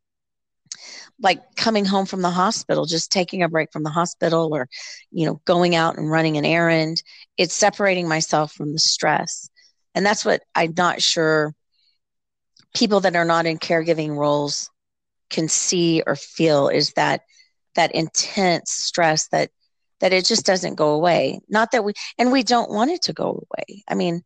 like 1.21 1.43
coming 1.57 1.85
home 1.85 2.07
from 2.07 2.23
the 2.23 2.31
hospital 2.31 2.87
just 2.87 3.13
taking 3.13 3.43
a 3.43 3.49
break 3.51 3.71
from 3.71 3.83
the 3.83 3.91
hospital 3.91 4.49
or 4.53 4.67
you 5.11 5.27
know 5.27 5.43
going 5.45 5.75
out 5.75 5.99
and 5.99 6.11
running 6.11 6.39
an 6.39 6.47
errand 6.47 7.03
it's 7.37 7.55
separating 7.55 8.09
myself 8.09 8.53
from 8.53 8.73
the 8.73 8.79
stress 8.79 9.51
and 9.95 10.07
that's 10.07 10.25
what 10.25 10.43
i'm 10.55 10.73
not 10.75 11.03
sure 11.03 11.55
people 12.75 13.01
that 13.01 13.15
are 13.15 13.27
not 13.27 13.45
in 13.45 13.59
caregiving 13.59 14.17
roles 14.17 14.71
can 15.33 15.49
see 15.49 16.03
or 16.07 16.14
feel 16.14 16.68
is 16.68 16.92
that 16.92 17.23
that 17.75 17.95
intense 17.95 18.71
stress 18.71 19.29
that 19.29 19.51
that 20.01 20.12
it 20.12 20.25
just 20.25 20.45
doesn't 20.45 20.75
go 20.75 20.90
away. 20.90 21.40
Not 21.49 21.71
that 21.71 21.85
we 21.85 21.92
and 22.18 22.33
we 22.33 22.42
don't 22.42 22.71
want 22.71 22.90
it 22.90 23.03
to 23.03 23.12
go 23.12 23.47
away. 23.47 23.85
I 23.88 23.95
mean 23.95 24.23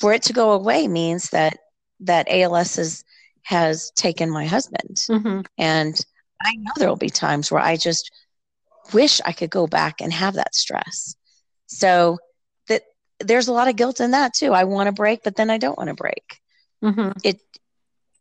for 0.00 0.12
it 0.12 0.22
to 0.24 0.32
go 0.32 0.52
away 0.52 0.88
means 0.88 1.30
that 1.30 1.58
that 2.00 2.28
als 2.28 2.78
is, 2.78 3.04
has 3.42 3.90
taken 3.94 4.30
my 4.30 4.46
husband. 4.46 4.96
Mm-hmm. 5.08 5.40
and 5.58 6.00
i 6.42 6.52
know 6.56 6.72
there 6.76 6.88
will 6.88 6.96
be 6.96 7.10
times 7.10 7.50
where 7.50 7.60
i 7.62 7.76
just 7.76 8.10
wish 8.94 9.20
i 9.26 9.32
could 9.32 9.50
go 9.50 9.66
back 9.66 10.00
and 10.00 10.12
have 10.12 10.34
that 10.34 10.54
stress. 10.54 11.14
So 11.66 12.18
that 12.68 12.82
there's 13.20 13.48
a 13.48 13.52
lot 13.52 13.68
of 13.68 13.76
guilt 13.76 14.00
in 14.00 14.12
that 14.12 14.34
too. 14.34 14.52
I 14.52 14.64
want 14.64 14.88
to 14.88 14.92
break 14.92 15.22
but 15.22 15.36
then 15.36 15.50
i 15.50 15.58
don't 15.58 15.78
want 15.78 15.88
to 15.88 15.94
break. 15.94 16.40
Mm-hmm. 16.82 17.10
it 17.22 17.38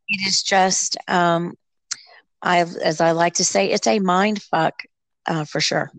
it 0.10 0.28
is 0.28 0.44
just 0.44 0.98
um 1.08 1.54
i 2.42 2.60
as 2.60 3.02
i 3.02 3.12
like 3.12 3.34
to 3.36 3.46
say 3.46 3.70
it's 3.70 3.88
a 3.88 4.00
mind 4.00 4.42
fuck 4.42 4.84
uh, 5.28 5.46
for 5.46 5.60
sure 5.60 5.92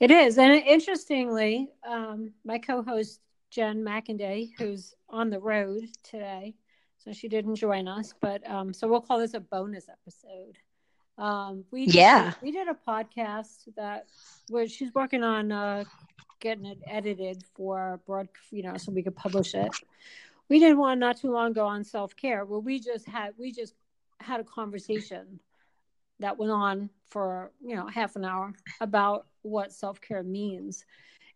it 0.00 0.10
is. 0.10 0.38
And 0.38 0.54
interestingly, 0.54 1.70
um, 1.86 2.32
my 2.44 2.58
co 2.58 2.82
host, 2.82 3.20
Jen 3.50 3.82
McInday, 3.84 4.50
who's 4.58 4.94
on 5.08 5.30
the 5.30 5.38
road 5.38 5.84
today, 6.02 6.54
so 6.98 7.12
she 7.12 7.28
didn't 7.28 7.56
join 7.56 7.86
us, 7.86 8.12
but 8.20 8.48
um, 8.48 8.74
so 8.74 8.88
we'll 8.88 9.00
call 9.00 9.18
this 9.18 9.34
a 9.34 9.40
bonus 9.40 9.88
episode. 9.88 10.58
Um, 11.16 11.64
we 11.70 11.86
did, 11.86 11.94
yeah, 11.94 12.32
we 12.42 12.50
did 12.50 12.66
a 12.68 12.76
podcast 12.86 13.68
that 13.76 14.06
where 14.48 14.66
she's 14.66 14.92
working 14.94 15.22
on 15.22 15.52
uh, 15.52 15.84
getting 16.40 16.66
it 16.66 16.78
edited 16.86 17.44
for 17.54 18.00
broad, 18.06 18.28
you 18.50 18.62
know, 18.62 18.76
so 18.76 18.90
we 18.90 19.02
could 19.02 19.16
publish 19.16 19.54
it. 19.54 19.70
We 20.48 20.58
did 20.58 20.76
one 20.76 20.98
not 20.98 21.18
too 21.18 21.30
long 21.30 21.52
ago 21.52 21.66
on 21.66 21.84
self 21.84 22.16
care, 22.16 22.44
where 22.44 22.58
we 22.58 22.80
just 22.80 23.06
had 23.06 23.34
we 23.38 23.52
just 23.52 23.74
had 24.18 24.40
a 24.40 24.44
conversation 24.44 25.38
that 26.24 26.38
went 26.38 26.50
on 26.50 26.88
for 27.10 27.52
you 27.62 27.76
know 27.76 27.86
half 27.86 28.16
an 28.16 28.24
hour 28.24 28.54
about 28.80 29.26
what 29.42 29.72
self-care 29.72 30.22
means. 30.22 30.86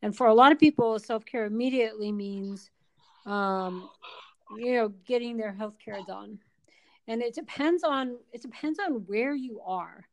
And 0.01 0.17
for 0.17 0.29
a 0.29 0.35
lot 0.35 0.51
of 0.51 0.59
people 0.59 0.99
self-care 0.99 1.45
immediately 1.45 2.11
means 2.11 2.71
um, 3.27 3.91
you 4.59 4.77
know 4.77 4.89
getting 5.07 5.37
their 5.37 5.53
health 5.53 5.77
care 5.85 6.01
done. 6.07 6.39
And 7.07 7.21
it 7.21 7.35
depends 7.35 7.85
on 7.85 8.17
it 8.33 8.41
depends 8.41 8.79
on 8.79 9.05
where 9.07 9.35
you 9.35 9.61
are 9.61 10.07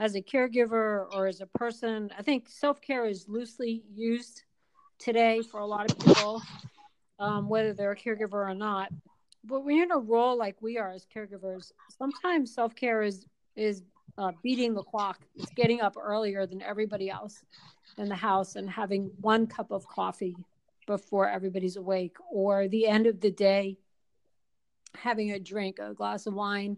as 0.00 0.16
a 0.16 0.20
caregiver 0.20 1.06
or 1.14 1.28
as 1.28 1.40
a 1.40 1.46
person. 1.46 2.10
I 2.18 2.22
think 2.22 2.48
self-care 2.48 3.06
is 3.06 3.28
loosely 3.28 3.84
used 3.94 4.42
today 4.98 5.40
for 5.52 5.60
a 5.60 5.66
lot 5.66 5.88
of 5.88 5.96
people 6.00 6.42
um, 7.20 7.48
whether 7.48 7.72
they're 7.72 7.92
a 7.92 7.96
caregiver 7.96 8.50
or 8.50 8.54
not. 8.54 8.90
But 9.44 9.64
when 9.64 9.76
you're 9.76 9.84
in 9.84 9.92
a 9.92 9.98
role 9.98 10.36
like 10.36 10.60
we 10.60 10.78
are 10.78 10.90
as 10.90 11.06
caregivers 11.14 11.70
sometimes 11.96 12.52
self-care 12.52 13.02
is 13.02 13.24
is 13.54 13.82
uh, 14.18 14.32
beating 14.42 14.74
the 14.74 14.82
clock. 14.82 15.20
It's 15.36 15.50
getting 15.52 15.80
up 15.80 15.96
earlier 16.00 16.46
than 16.46 16.62
everybody 16.62 17.10
else 17.10 17.44
in 17.98 18.08
the 18.08 18.16
house 18.16 18.56
and 18.56 18.68
having 18.68 19.10
one 19.20 19.46
cup 19.46 19.70
of 19.70 19.86
coffee 19.86 20.36
before 20.86 21.28
everybody's 21.28 21.76
awake, 21.76 22.16
or 22.30 22.68
the 22.68 22.86
end 22.86 23.06
of 23.06 23.20
the 23.20 23.30
day, 23.30 23.76
having 24.94 25.32
a 25.32 25.38
drink, 25.38 25.78
a 25.80 25.92
glass 25.92 26.26
of 26.26 26.34
wine, 26.34 26.76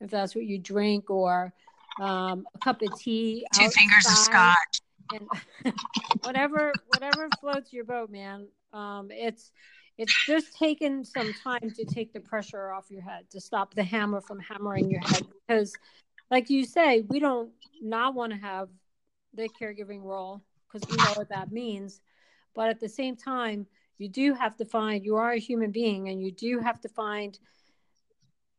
if 0.00 0.10
that's 0.10 0.34
what 0.34 0.44
you 0.44 0.58
drink, 0.58 1.10
or 1.10 1.54
um, 2.00 2.46
a 2.54 2.58
cup 2.58 2.82
of 2.82 2.98
tea. 2.98 3.46
Two 3.54 3.68
fingers 3.70 4.06
of 4.06 4.12
scotch. 4.12 4.82
And 5.12 5.74
whatever, 6.22 6.72
whatever 6.88 7.28
floats 7.40 7.72
your 7.72 7.84
boat, 7.84 8.10
man. 8.10 8.48
Um, 8.72 9.08
it's 9.10 9.52
it's 9.98 10.26
just 10.26 10.54
taken 10.58 11.04
some 11.04 11.32
time 11.32 11.70
to 11.74 11.84
take 11.84 12.12
the 12.12 12.20
pressure 12.20 12.70
off 12.70 12.90
your 12.90 13.00
head 13.00 13.30
to 13.30 13.40
stop 13.40 13.74
the 13.74 13.82
hammer 13.82 14.20
from 14.20 14.38
hammering 14.40 14.90
your 14.90 15.00
head 15.00 15.22
because 15.46 15.72
like 16.30 16.50
you 16.50 16.64
say, 16.64 17.02
we 17.08 17.20
don't 17.20 17.50
not 17.80 18.14
want 18.14 18.32
to 18.32 18.38
have 18.38 18.68
the 19.34 19.48
caregiving 19.48 20.02
role 20.02 20.42
because 20.66 20.88
we 20.88 20.96
know 20.96 21.12
what 21.14 21.28
that 21.28 21.52
means. 21.52 22.00
But 22.54 22.68
at 22.68 22.80
the 22.80 22.88
same 22.88 23.16
time, 23.16 23.66
you 23.98 24.08
do 24.08 24.34
have 24.34 24.56
to 24.56 24.64
find 24.64 25.04
you 25.04 25.16
are 25.16 25.32
a 25.32 25.38
human 25.38 25.70
being 25.70 26.08
and 26.08 26.22
you 26.22 26.32
do 26.32 26.58
have 26.58 26.80
to 26.80 26.88
find 26.88 27.38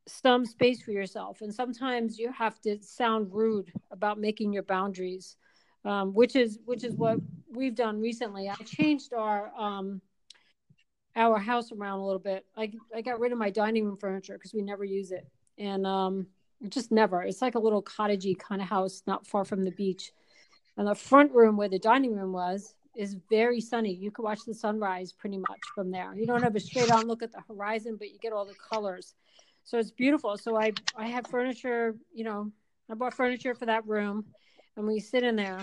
some 0.07 0.45
space 0.45 0.81
for 0.81 0.91
yourself. 0.91 1.41
And 1.41 1.53
sometimes 1.53 2.17
you 2.17 2.31
have 2.31 2.59
to 2.61 2.81
sound 2.81 3.33
rude 3.33 3.71
about 3.91 4.19
making 4.19 4.53
your 4.53 4.63
boundaries, 4.63 5.35
um, 5.85 6.13
which 6.13 6.35
is 6.35 6.59
which 6.65 6.83
is 6.83 6.95
what 6.95 7.19
we've 7.51 7.75
done 7.75 7.99
recently. 7.99 8.49
I 8.49 8.55
changed 8.63 9.13
our 9.13 9.51
um, 9.57 10.01
our 11.15 11.37
house 11.37 11.71
around 11.71 11.99
a 11.99 12.05
little 12.05 12.19
bit. 12.19 12.45
I 12.55 12.71
I 12.95 13.01
got 13.01 13.19
rid 13.19 13.31
of 13.31 13.37
my 13.37 13.49
dining 13.49 13.85
room 13.85 13.97
furniture 13.97 14.33
because 14.33 14.53
we 14.53 14.61
never 14.61 14.85
use 14.85 15.11
it, 15.11 15.27
and 15.57 15.85
um, 15.85 16.27
just 16.69 16.91
never. 16.91 17.23
It's 17.23 17.41
like 17.41 17.55
a 17.55 17.59
little 17.59 17.83
cottagey 17.83 18.37
kind 18.37 18.61
of 18.61 18.67
house, 18.67 19.03
not 19.07 19.27
far 19.27 19.45
from 19.45 19.63
the 19.63 19.71
beach. 19.71 20.11
And 20.77 20.87
the 20.87 20.95
front 20.95 21.31
room 21.33 21.57
where 21.57 21.69
the 21.69 21.79
dining 21.79 22.15
room 22.15 22.33
was 22.33 22.75
is 22.95 23.15
very 23.29 23.61
sunny. 23.61 23.93
You 23.93 24.11
can 24.11 24.25
watch 24.25 24.39
the 24.45 24.53
sunrise 24.53 25.11
pretty 25.11 25.37
much 25.37 25.59
from 25.75 25.91
there. 25.91 26.13
You 26.15 26.25
don't 26.25 26.43
have 26.43 26.55
a 26.55 26.59
straight 26.59 26.91
on 26.91 27.07
look 27.07 27.23
at 27.23 27.31
the 27.31 27.41
horizon, 27.47 27.95
but 27.97 28.09
you 28.09 28.17
get 28.19 28.33
all 28.33 28.45
the 28.45 28.55
colors. 28.71 29.13
So 29.63 29.77
it's 29.77 29.91
beautiful. 29.91 30.37
So 30.37 30.57
I 30.57 30.73
I 30.95 31.07
have 31.07 31.27
furniture, 31.27 31.95
you 32.13 32.23
know, 32.23 32.51
I 32.89 32.93
bought 32.93 33.13
furniture 33.13 33.53
for 33.53 33.65
that 33.65 33.85
room 33.85 34.25
and 34.75 34.87
we 34.87 34.99
sit 34.99 35.23
in 35.23 35.35
there. 35.35 35.59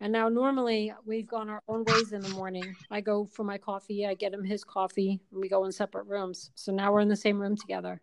And 0.00 0.12
now 0.12 0.28
normally 0.28 0.92
we've 1.04 1.26
gone 1.26 1.48
our 1.48 1.62
own 1.68 1.84
ways 1.84 2.12
in 2.12 2.20
the 2.20 2.28
morning. 2.30 2.76
I 2.90 3.00
go 3.00 3.26
for 3.32 3.44
my 3.44 3.58
coffee, 3.58 4.06
I 4.06 4.14
get 4.14 4.34
him 4.34 4.44
his 4.44 4.62
coffee, 4.62 5.20
and 5.30 5.40
we 5.40 5.48
go 5.48 5.64
in 5.64 5.72
separate 5.72 6.06
rooms. 6.06 6.50
So 6.54 6.72
now 6.72 6.92
we're 6.92 7.00
in 7.00 7.08
the 7.08 7.16
same 7.16 7.40
room 7.40 7.56
together. 7.56 8.00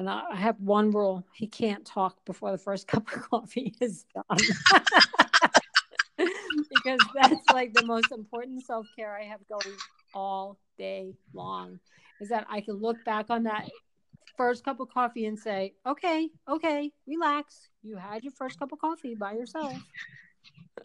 And 0.00 0.08
I 0.08 0.34
have 0.34 0.58
one 0.60 0.92
rule 0.92 1.26
he 1.34 1.46
can't 1.46 1.84
talk 1.84 2.24
before 2.24 2.52
the 2.52 2.56
first 2.56 2.88
cup 2.92 3.06
of 3.14 3.20
coffee 3.28 3.74
is 3.82 4.06
done. 4.14 4.38
because 6.70 7.00
that's 7.14 7.50
like 7.52 7.74
the 7.74 7.84
most 7.84 8.10
important 8.10 8.64
self 8.64 8.86
care 8.96 9.14
I 9.14 9.24
have 9.24 9.40
going 9.46 9.76
all 10.14 10.58
day 10.78 11.12
long 11.34 11.80
is 12.18 12.30
that 12.30 12.46
I 12.48 12.62
can 12.62 12.76
look 12.76 12.96
back 13.04 13.26
on 13.28 13.42
that 13.42 13.68
first 14.38 14.64
cup 14.64 14.80
of 14.80 14.88
coffee 14.88 15.26
and 15.26 15.38
say, 15.38 15.74
okay, 15.86 16.30
okay, 16.48 16.90
relax. 17.06 17.68
You 17.82 17.98
had 17.98 18.24
your 18.24 18.32
first 18.32 18.58
cup 18.58 18.72
of 18.72 18.78
coffee 18.78 19.14
by 19.14 19.34
yourself. 19.34 19.74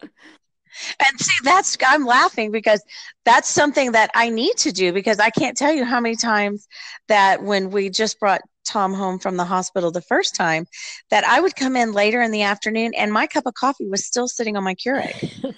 And 0.02 1.18
see, 1.18 1.38
that's 1.42 1.78
I'm 1.86 2.04
laughing 2.04 2.50
because 2.50 2.84
that's 3.24 3.48
something 3.48 3.92
that 3.92 4.10
I 4.14 4.28
need 4.28 4.58
to 4.58 4.72
do 4.72 4.92
because 4.92 5.18
I 5.18 5.30
can't 5.30 5.56
tell 5.56 5.72
you 5.72 5.86
how 5.86 6.00
many 6.00 6.16
times 6.16 6.68
that 7.08 7.42
when 7.42 7.70
we 7.70 7.88
just 7.88 8.20
brought 8.20 8.42
Tom 8.66 8.92
home 8.92 9.18
from 9.18 9.36
the 9.36 9.44
hospital 9.44 9.90
the 9.90 10.02
first 10.02 10.34
time 10.34 10.66
that 11.10 11.24
I 11.24 11.40
would 11.40 11.56
come 11.56 11.76
in 11.76 11.92
later 11.92 12.20
in 12.22 12.30
the 12.30 12.42
afternoon 12.42 12.92
and 12.94 13.12
my 13.12 13.26
cup 13.26 13.46
of 13.46 13.54
coffee 13.54 13.86
was 13.88 14.04
still 14.04 14.28
sitting 14.28 14.56
on 14.56 14.64
my 14.64 14.74
Keurig. 14.74 15.14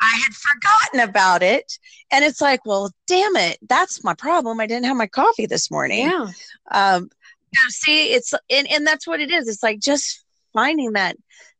I 0.00 0.22
had 0.24 0.34
forgotten 0.34 1.08
about 1.08 1.42
it. 1.42 1.78
And 2.10 2.24
it's 2.24 2.40
like, 2.40 2.64
well, 2.64 2.90
damn 3.06 3.36
it. 3.36 3.58
That's 3.68 4.02
my 4.02 4.14
problem. 4.14 4.60
I 4.60 4.66
didn't 4.66 4.86
have 4.86 4.96
my 4.96 5.06
coffee 5.06 5.46
this 5.46 5.70
morning. 5.70 6.06
Yeah. 6.06 6.28
Um, 6.70 7.10
see, 7.68 8.12
it's, 8.12 8.34
and, 8.50 8.70
and 8.70 8.86
that's 8.86 9.06
what 9.06 9.20
it 9.20 9.30
is. 9.30 9.48
It's 9.48 9.62
like 9.62 9.80
just 9.80 10.24
finding 10.52 10.92
that 10.92 11.16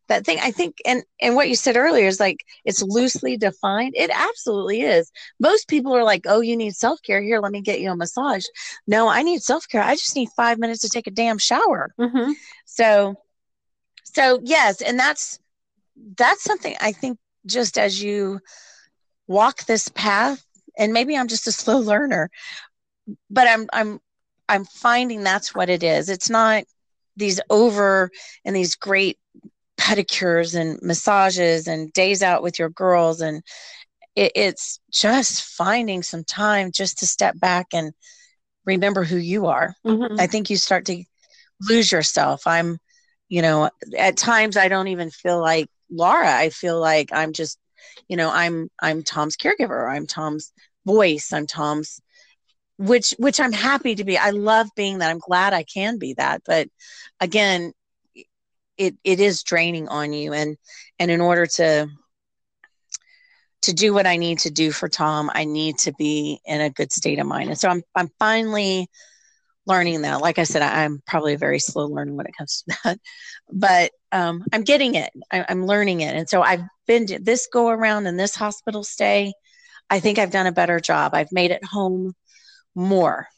that 0.09 0.25
thing 0.25 0.39
i 0.41 0.51
think 0.51 0.77
and 0.85 1.03
and 1.21 1.35
what 1.35 1.49
you 1.49 1.55
said 1.55 1.77
earlier 1.77 2.07
is 2.07 2.21
like 2.21 2.45
it's 2.65 2.83
loosely 2.83 3.37
defined. 3.37 3.95
It 3.97 4.11
absolutely 4.13 4.83
is. 4.83 5.11
Most 5.41 5.69
people 5.69 5.95
are 5.95 6.05
like 6.05 6.23
oh 6.27 6.41
you 6.41 6.57
need 6.57 6.75
self-care. 6.75 7.23
Here 7.23 7.41
let 7.41 7.53
me 7.53 7.61
get 7.61 7.81
you 7.81 7.91
a 7.91 7.97
massage. 7.97 8.45
No 8.87 9.09
i 9.09 9.23
need 9.23 9.43
self-care. 9.43 9.83
I 9.83 9.95
just 9.95 10.17
need 10.17 10.29
five 10.37 10.59
minutes 10.59 10.81
to 10.83 10.89
take 10.89 11.07
a 11.07 11.13
damn 11.13 11.39
shower. 11.39 11.95
Mm-hmm. 11.99 12.33
so 12.65 13.17
so 14.05 14.41
yes 14.43 14.81
and 14.81 14.99
that's 14.99 15.39
that's 16.17 16.43
something 16.43 16.75
i 16.81 16.93
think 16.93 17.19
just 17.45 17.79
as 17.79 18.03
you 18.03 18.41
walk 19.27 19.65
this 19.65 19.89
path 19.89 20.43
and 20.79 20.93
maybe 20.93 21.17
i'm 21.17 21.29
just 21.29 21.47
a 21.47 21.53
slow 21.53 21.79
learner 21.79 22.31
but 23.31 23.47
i'm 23.49 23.69
i'm 23.73 24.01
i'm 24.49 24.65
finding 24.65 25.23
that's 25.23 25.55
what 25.55 25.69
it 25.69 25.83
is. 25.83 26.09
It's 26.09 26.31
not 26.31 26.65
these 27.17 27.41
over 27.51 28.11
and 28.45 28.55
these 28.55 28.77
great 28.77 29.19
pedicures 29.79 30.59
and 30.59 30.79
massages 30.83 31.69
and 31.69 31.93
days 31.93 32.23
out 32.23 32.43
with 32.43 32.59
your 32.59 32.69
girls 32.69 33.21
and 33.21 33.43
it, 34.17 34.33
it's 34.35 34.81
just 34.93 35.43
finding 35.43 36.03
some 36.03 36.25
time 36.25 36.73
just 36.73 36.99
to 36.99 37.07
step 37.07 37.39
back 37.39 37.69
and 37.73 37.93
remember 38.67 39.05
who 39.05 39.17
you 39.17 39.47
are. 39.47 39.75
Mm-hmm. 39.87 40.21
i 40.21 40.27
think 40.27 40.51
you 40.51 40.57
start 40.57 40.85
to 40.87 41.03
lose 41.69 41.91
yourself. 41.91 42.47
I'm 42.47 42.79
you 43.29 43.43
know 43.43 43.71
at 43.99 44.17
times 44.17 44.57
i 44.57 44.69
don't 44.69 44.89
even 44.89 45.11
feel 45.11 45.41
like 45.41 45.69
laura. 45.91 46.35
I 46.35 46.51
feel 46.51 46.81
like 46.81 47.11
i'm 47.13 47.33
just 47.33 47.59
you 48.09 48.17
know 48.17 48.31
i'm 48.31 48.69
i'm 48.81 49.03
tom's 49.03 49.37
caregiver. 49.37 49.91
I'm 49.91 50.07
tom's 50.07 50.53
voice. 50.87 51.33
I'm 51.33 51.47
tom's 51.47 52.01
which 52.77 53.15
which 53.19 53.41
i'm 53.41 53.53
happy 53.53 53.95
to 53.95 54.05
be. 54.05 54.19
I 54.19 54.31
love 54.31 54.69
being 54.77 54.99
that. 54.99 55.11
I'm 55.11 55.19
glad 55.19 55.53
i 55.53 55.63
can 55.63 55.99
be 55.99 56.15
that. 56.15 56.43
But 56.45 56.69
again 57.21 57.73
it 58.79 58.95
it 59.05 59.21
is 59.21 59.43
draining 59.43 59.89
on 59.89 60.13
you 60.13 60.33
and 60.33 60.57
and 60.99 61.11
in 61.11 61.21
order 61.21 61.47
to 61.47 61.89
to 63.63 63.73
do 63.73 63.93
what 63.93 64.07
I 64.07 64.17
need 64.17 64.39
to 64.41 64.51
do 64.51 64.71
for 64.71 64.89
Tom, 64.89 65.31
I 65.35 65.45
need 65.45 65.79
to 65.79 65.93
be 65.99 66.41
in 66.47 66.61
a 66.61 66.71
good 66.71 66.93
state 66.93 67.19
of 67.19 67.27
mind. 67.27 67.51
And 67.51 67.59
so 67.59 67.69
I'm 67.69 67.83
I'm 67.95 68.09
finally 68.19 68.89
learning 69.67 70.03
that. 70.03 70.21
Like 70.21 70.39
I 70.39 70.45
said, 70.45 70.63
I, 70.63 70.85
am 70.85 71.03
probably 71.07 71.35
a 71.35 71.39
very 71.39 71.59
slow 71.59 71.87
learner 71.87 72.15
when 72.15 72.27
it 72.27 72.37
comes 72.37 72.63
to 72.63 72.79
that, 72.85 72.99
but 73.53 73.91
um, 74.13 74.45
I'm 74.53 74.63
getting 74.63 74.95
it. 74.95 75.11
I, 75.31 75.45
I'm 75.49 75.67
learning 75.67 76.01
it. 76.01 76.17
And 76.17 76.29
so 76.29 76.41
I've 76.43 76.63
been 76.87 77.07
to 77.07 77.19
this 77.19 77.49
go 77.53 77.69
around 77.69 78.07
in 78.07 78.17
this 78.17 78.35
hospital 78.35 78.83
stay. 78.83 79.35
I 79.91 80.01
think 80.01 80.19
I've 80.19 80.31
done 80.31 80.47
a 80.47 80.53
better 80.53 80.81
job. 80.81 81.15
I've 81.15 81.33
made 81.33 81.51
it 81.51 81.65
home 81.65 82.15
more. 82.75 83.29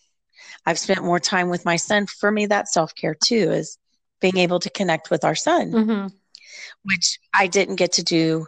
I've 0.67 0.79
spent 0.79 1.03
more 1.03 1.21
time 1.21 1.49
with 1.49 1.65
my 1.65 1.77
son. 1.77 2.07
For 2.07 2.31
me, 2.31 2.47
that 2.47 2.69
self 2.69 2.95
care 2.95 3.15
too 3.15 3.51
is 3.51 3.79
being 4.21 4.39
able 4.39 4.61
to 4.61 4.71
connect 4.71 5.11
with 5.11 5.25
our 5.25 5.35
son, 5.35 5.73
mm-hmm. 5.73 6.07
which 6.85 7.19
I 7.33 7.47
didn't 7.47 7.77
get 7.77 7.93
to 7.93 8.03
do 8.03 8.47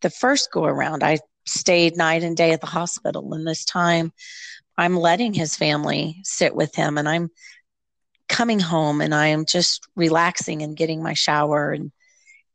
the 0.00 0.10
first 0.10 0.52
go 0.52 0.64
around. 0.64 1.02
I 1.02 1.18
stayed 1.46 1.96
night 1.96 2.22
and 2.22 2.36
day 2.36 2.52
at 2.52 2.60
the 2.60 2.66
hospital, 2.66 3.34
and 3.34 3.46
this 3.46 3.64
time 3.64 4.12
I'm 4.76 4.96
letting 4.96 5.34
his 5.34 5.56
family 5.56 6.20
sit 6.22 6.54
with 6.54 6.74
him, 6.74 6.98
and 6.98 7.08
I'm 7.08 7.30
coming 8.28 8.60
home 8.60 9.00
and 9.00 9.14
I 9.14 9.28
am 9.28 9.46
just 9.46 9.88
relaxing 9.96 10.62
and 10.62 10.76
getting 10.76 11.02
my 11.02 11.14
shower 11.14 11.72
and 11.72 11.90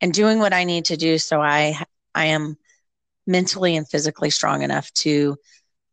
and 0.01 0.13
doing 0.13 0.39
what 0.39 0.53
I 0.53 0.63
need 0.63 0.85
to 0.85 0.97
do 0.97 1.17
so 1.17 1.41
I 1.41 1.83
I 2.13 2.25
am 2.25 2.57
mentally 3.25 3.75
and 3.75 3.87
physically 3.87 4.29
strong 4.29 4.61
enough 4.61 4.91
to 4.93 5.37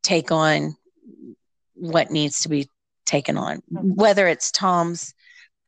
take 0.03 0.31
on 0.31 0.77
what 1.75 2.11
needs 2.11 2.43
to 2.43 2.49
be 2.49 2.69
taken 3.07 3.39
on 3.39 3.63
mm-hmm. 3.73 3.95
whether 3.95 4.29
it's 4.29 4.51
Tom's 4.51 5.15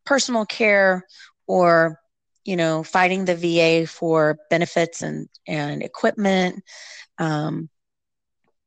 personal 0.05 0.47
care 0.47 1.07
or 1.47 1.99
you 2.45 2.57
know 2.57 2.83
fighting 2.83 3.25
the 3.25 3.37
va 3.37 3.87
for 3.87 4.38
benefits 4.51 5.03
and 5.03 5.29
and 5.47 5.83
equipment. 5.83 6.62
Um, 7.19 7.69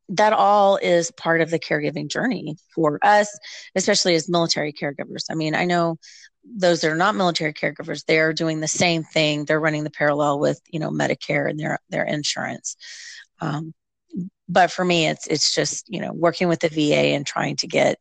that 0.09 0.33
all 0.33 0.77
is 0.77 1.09
part 1.11 1.41
of 1.41 1.49
the 1.49 1.57
caregiving 1.57 2.07
journey 2.07 2.57
for 2.75 2.99
us 3.01 3.27
especially 3.73 4.13
as 4.13 4.29
military 4.29 4.71
caregivers. 4.71 5.25
I 5.31 5.35
mean 5.35 5.55
i 5.55 5.65
know 5.65 5.97
those 6.45 6.81
that 6.81 6.91
are 6.91 6.95
not 6.95 7.15
military 7.15 7.53
caregivers 7.53 8.05
they're 8.05 8.33
doing 8.33 8.59
the 8.59 8.67
same 8.67 9.03
thing. 9.03 9.45
They're 9.45 9.59
running 9.59 9.83
the 9.83 9.89
parallel 9.89 10.39
with 10.39 10.61
you 10.69 10.79
know 10.79 10.91
medicare 10.91 11.49
and 11.49 11.59
their 11.59 11.79
their 11.89 12.03
insurance. 12.03 12.75
Um, 13.41 13.73
but 14.47 14.71
for 14.71 14.85
me 14.85 15.07
it's 15.07 15.27
it's 15.27 15.53
just 15.53 15.89
you 15.89 16.01
know 16.01 16.13
working 16.13 16.47
with 16.47 16.59
the 16.59 16.69
va 16.69 17.15
and 17.15 17.25
trying 17.25 17.55
to 17.57 17.67
get 17.67 17.97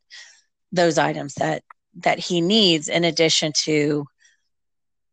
those 0.73 0.99
items 0.99 1.35
that 1.35 1.63
that 1.97 2.19
he 2.19 2.41
needs 2.41 2.89
in 2.89 3.05
addition 3.05 3.53
to 3.65 4.07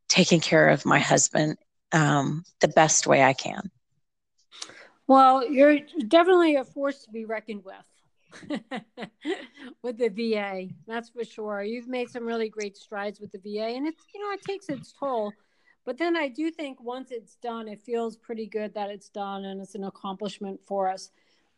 taking 0.08 0.40
care 0.40 0.70
of 0.70 0.86
my 0.86 1.00
husband 1.00 1.58
um, 1.92 2.44
the 2.60 2.68
best 2.68 3.08
way 3.08 3.24
I 3.24 3.34
can. 3.34 3.70
Well, 5.08 5.50
you're 5.50 5.80
definitely 6.08 6.56
a 6.56 6.64
force 6.64 7.04
to 7.04 7.12
be 7.12 7.26
reckoned 7.26 7.64
with. 7.66 8.52
with 9.84 9.98
the 9.98 10.08
VA, 10.08 10.68
that's 10.88 11.10
for 11.10 11.26
sure. 11.26 11.64
You've 11.64 11.90
made 11.90 12.10
some 12.10 12.26
really 12.26 12.48
great 12.48 12.78
strides 12.78 13.20
with 13.20 13.32
the 13.34 13.40
VA, 13.40 13.76
and 13.76 13.86
it's 13.86 14.02
you 14.14 14.22
know 14.22 14.32
it 14.32 14.42
takes 14.42 14.70
its 14.70 14.94
toll. 14.98 15.34
But 15.86 15.98
then 15.98 16.16
I 16.16 16.30
do 16.30 16.50
think 16.50 16.82
once 16.82 17.12
it's 17.12 17.36
done, 17.36 17.68
it 17.68 17.84
feels 17.84 18.16
pretty 18.16 18.46
good 18.46 18.74
that 18.76 18.90
it's 18.90 19.10
done, 19.10 19.44
and 19.46 19.60
it's 19.60 19.76
an 19.76 19.84
accomplishment 19.84 20.62
for 20.66 20.88
us. 20.88 21.12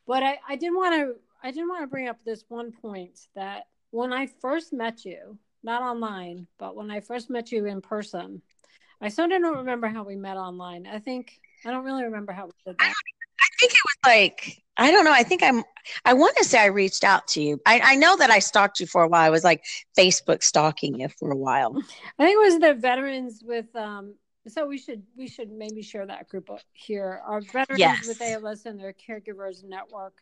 But 0.07 0.23
I, 0.23 0.39
I 0.49 0.55
didn't 0.55 0.77
want 0.77 0.95
to 0.95 1.15
I 1.43 1.51
didn't 1.51 1.69
want 1.69 1.83
to 1.83 1.87
bring 1.87 2.07
up 2.07 2.23
this 2.23 2.45
one 2.47 2.71
point 2.71 3.19
that 3.35 3.67
when 3.93 4.11
I 4.11 4.27
first 4.41 4.73
met 4.73 5.05
you, 5.05 5.37
not 5.61 5.83
online, 5.83 6.47
but 6.57 6.75
when 6.75 6.89
I 6.89 6.99
first 6.99 7.29
met 7.29 7.51
you 7.51 7.65
in 7.65 7.79
person, 7.79 8.41
I 8.99 9.09
sort 9.09 9.31
of 9.31 9.41
don't 9.41 9.57
remember 9.57 9.87
how 9.87 10.03
we 10.03 10.15
met 10.15 10.35
online. 10.35 10.87
I 10.87 10.97
think 10.97 11.39
I 11.63 11.69
don't 11.69 11.85
really 11.85 12.03
remember 12.03 12.33
how 12.33 12.45
we 12.45 12.51
did 12.65 12.75
that. 12.79 12.83
I 12.85 13.47
think 13.59 13.71
it 13.71 13.77
was 13.85 13.97
like 14.05 14.63
I 14.77 14.89
don't 14.89 15.05
know. 15.05 15.13
I 15.13 15.21
think 15.21 15.43
I'm. 15.43 15.63
I 16.05 16.13
want 16.13 16.35
to 16.37 16.43
say 16.43 16.59
I 16.59 16.65
reached 16.65 17.03
out 17.03 17.27
to 17.29 17.41
you. 17.41 17.61
I, 17.67 17.79
I 17.83 17.95
know 17.95 18.17
that 18.17 18.31
I 18.31 18.39
stalked 18.39 18.79
you 18.79 18.87
for 18.87 19.03
a 19.03 19.07
while. 19.07 19.21
I 19.21 19.29
was 19.29 19.43
like 19.43 19.63
Facebook 19.95 20.41
stalking 20.41 20.99
you 20.99 21.09
for 21.19 21.29
a 21.29 21.37
while. 21.37 21.75
I 22.17 22.25
think 22.25 22.35
it 22.35 22.43
was 22.43 22.59
the 22.59 22.73
veterans 22.73 23.43
with. 23.45 23.73
um 23.75 24.15
So 24.47 24.67
we 24.67 24.79
should 24.79 25.03
we 25.15 25.27
should 25.27 25.51
maybe 25.51 25.83
share 25.83 26.07
that 26.07 26.27
group 26.29 26.49
here. 26.71 27.21
Our 27.27 27.41
veterans 27.41 27.79
yes. 27.79 28.07
with 28.07 28.21
ALS 28.23 28.65
and 28.65 28.79
their 28.79 28.93
caregivers 28.93 29.63
network 29.63 30.15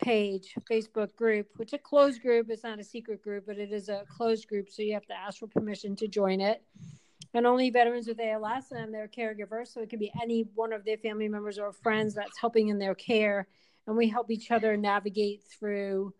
page, 0.00 0.54
Facebook 0.70 1.14
group, 1.16 1.48
which 1.56 1.72
a 1.72 1.78
closed 1.78 2.22
group. 2.22 2.50
It's 2.50 2.64
not 2.64 2.78
a 2.78 2.84
secret 2.84 3.22
group, 3.22 3.44
but 3.46 3.58
it 3.58 3.72
is 3.72 3.88
a 3.88 4.04
closed 4.08 4.48
group. 4.48 4.70
So 4.70 4.82
you 4.82 4.94
have 4.94 5.06
to 5.06 5.14
ask 5.14 5.38
for 5.38 5.46
permission 5.46 5.96
to 5.96 6.08
join 6.08 6.40
it. 6.40 6.62
And 7.34 7.46
only 7.46 7.70
veterans 7.70 8.06
with 8.08 8.20
ALS 8.20 8.70
and 8.70 8.92
their 8.92 9.08
caregivers. 9.08 9.68
So 9.68 9.80
it 9.80 9.90
can 9.90 9.98
be 9.98 10.12
any 10.22 10.48
one 10.54 10.72
of 10.72 10.84
their 10.84 10.96
family 10.96 11.28
members 11.28 11.58
or 11.58 11.72
friends 11.72 12.14
that's 12.14 12.38
helping 12.38 12.68
in 12.68 12.78
their 12.78 12.94
care. 12.94 13.46
And 13.86 13.96
we 13.96 14.08
help 14.08 14.30
each 14.30 14.50
other 14.50 14.76
navigate 14.76 15.42
through 15.44 16.14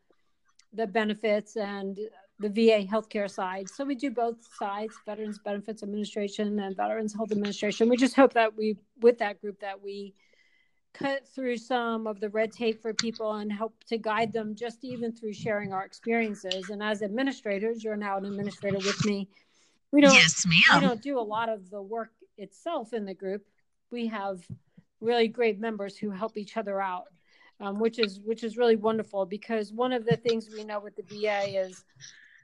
the 0.73 0.87
benefits 0.87 1.57
and 1.57 1.99
the 2.41 2.49
VA 2.49 2.87
healthcare 2.87 3.31
side. 3.31 3.69
So 3.69 3.85
we 3.85 3.95
do 3.95 4.11
both 4.11 4.37
sides, 4.59 4.95
Veterans 5.07 5.38
Benefits 5.38 5.83
Administration 5.83 6.59
and 6.61 6.77
Veterans 6.77 7.14
Health 7.14 7.33
Administration. 7.33 7.88
We 7.88 7.97
just 7.97 8.14
hope 8.14 8.35
that 8.35 8.57
we, 8.57 8.77
with 9.01 9.19
that 9.19 9.41
group, 9.41 9.61
that 9.61 9.83
we 9.83 10.14
cut 10.98 11.28
through 11.28 11.56
some 11.56 12.06
of 12.06 12.20
the 12.20 12.28
red 12.28 12.52
tape 12.52 12.82
for 12.82 12.92
people 12.92 13.34
and 13.34 13.52
help 13.52 13.72
to 13.84 13.98
guide 13.98 14.32
them 14.32 14.54
just 14.54 14.84
even 14.84 15.12
through 15.12 15.32
sharing 15.32 15.72
our 15.72 15.84
experiences. 15.84 16.70
And 16.70 16.82
as 16.82 17.02
administrators, 17.02 17.84
you're 17.84 17.96
now 17.96 18.18
an 18.18 18.24
administrator 18.24 18.78
with 18.78 19.04
me. 19.04 19.28
We 19.92 20.00
don't 20.00 20.14
yes, 20.14 20.44
ma'am. 20.46 20.82
we 20.82 20.87
don't 20.87 21.02
do 21.02 21.18
a 21.18 21.20
lot 21.20 21.48
of 21.48 21.70
the 21.70 21.80
work 21.80 22.11
itself 22.37 22.92
in 22.92 23.04
the 23.04 23.14
group. 23.14 23.46
We 23.90 24.06
have 24.08 24.40
really 25.00 25.28
great 25.28 25.58
members 25.58 25.96
who 25.96 26.11
help 26.11 26.37
each 26.37 26.56
other 26.56 26.80
out. 26.80 27.04
Um, 27.61 27.80
which 27.80 27.98
is 27.98 28.20
which 28.20 28.44
is 28.44 28.56
really 28.56 28.76
wonderful 28.76 29.26
because 29.26 29.72
one 29.72 29.92
of 29.92 30.06
the 30.06 30.16
things 30.16 30.48
we 30.48 30.62
know 30.62 30.78
with 30.78 30.94
the 30.94 31.02
VA 31.02 31.61
is 31.61 31.84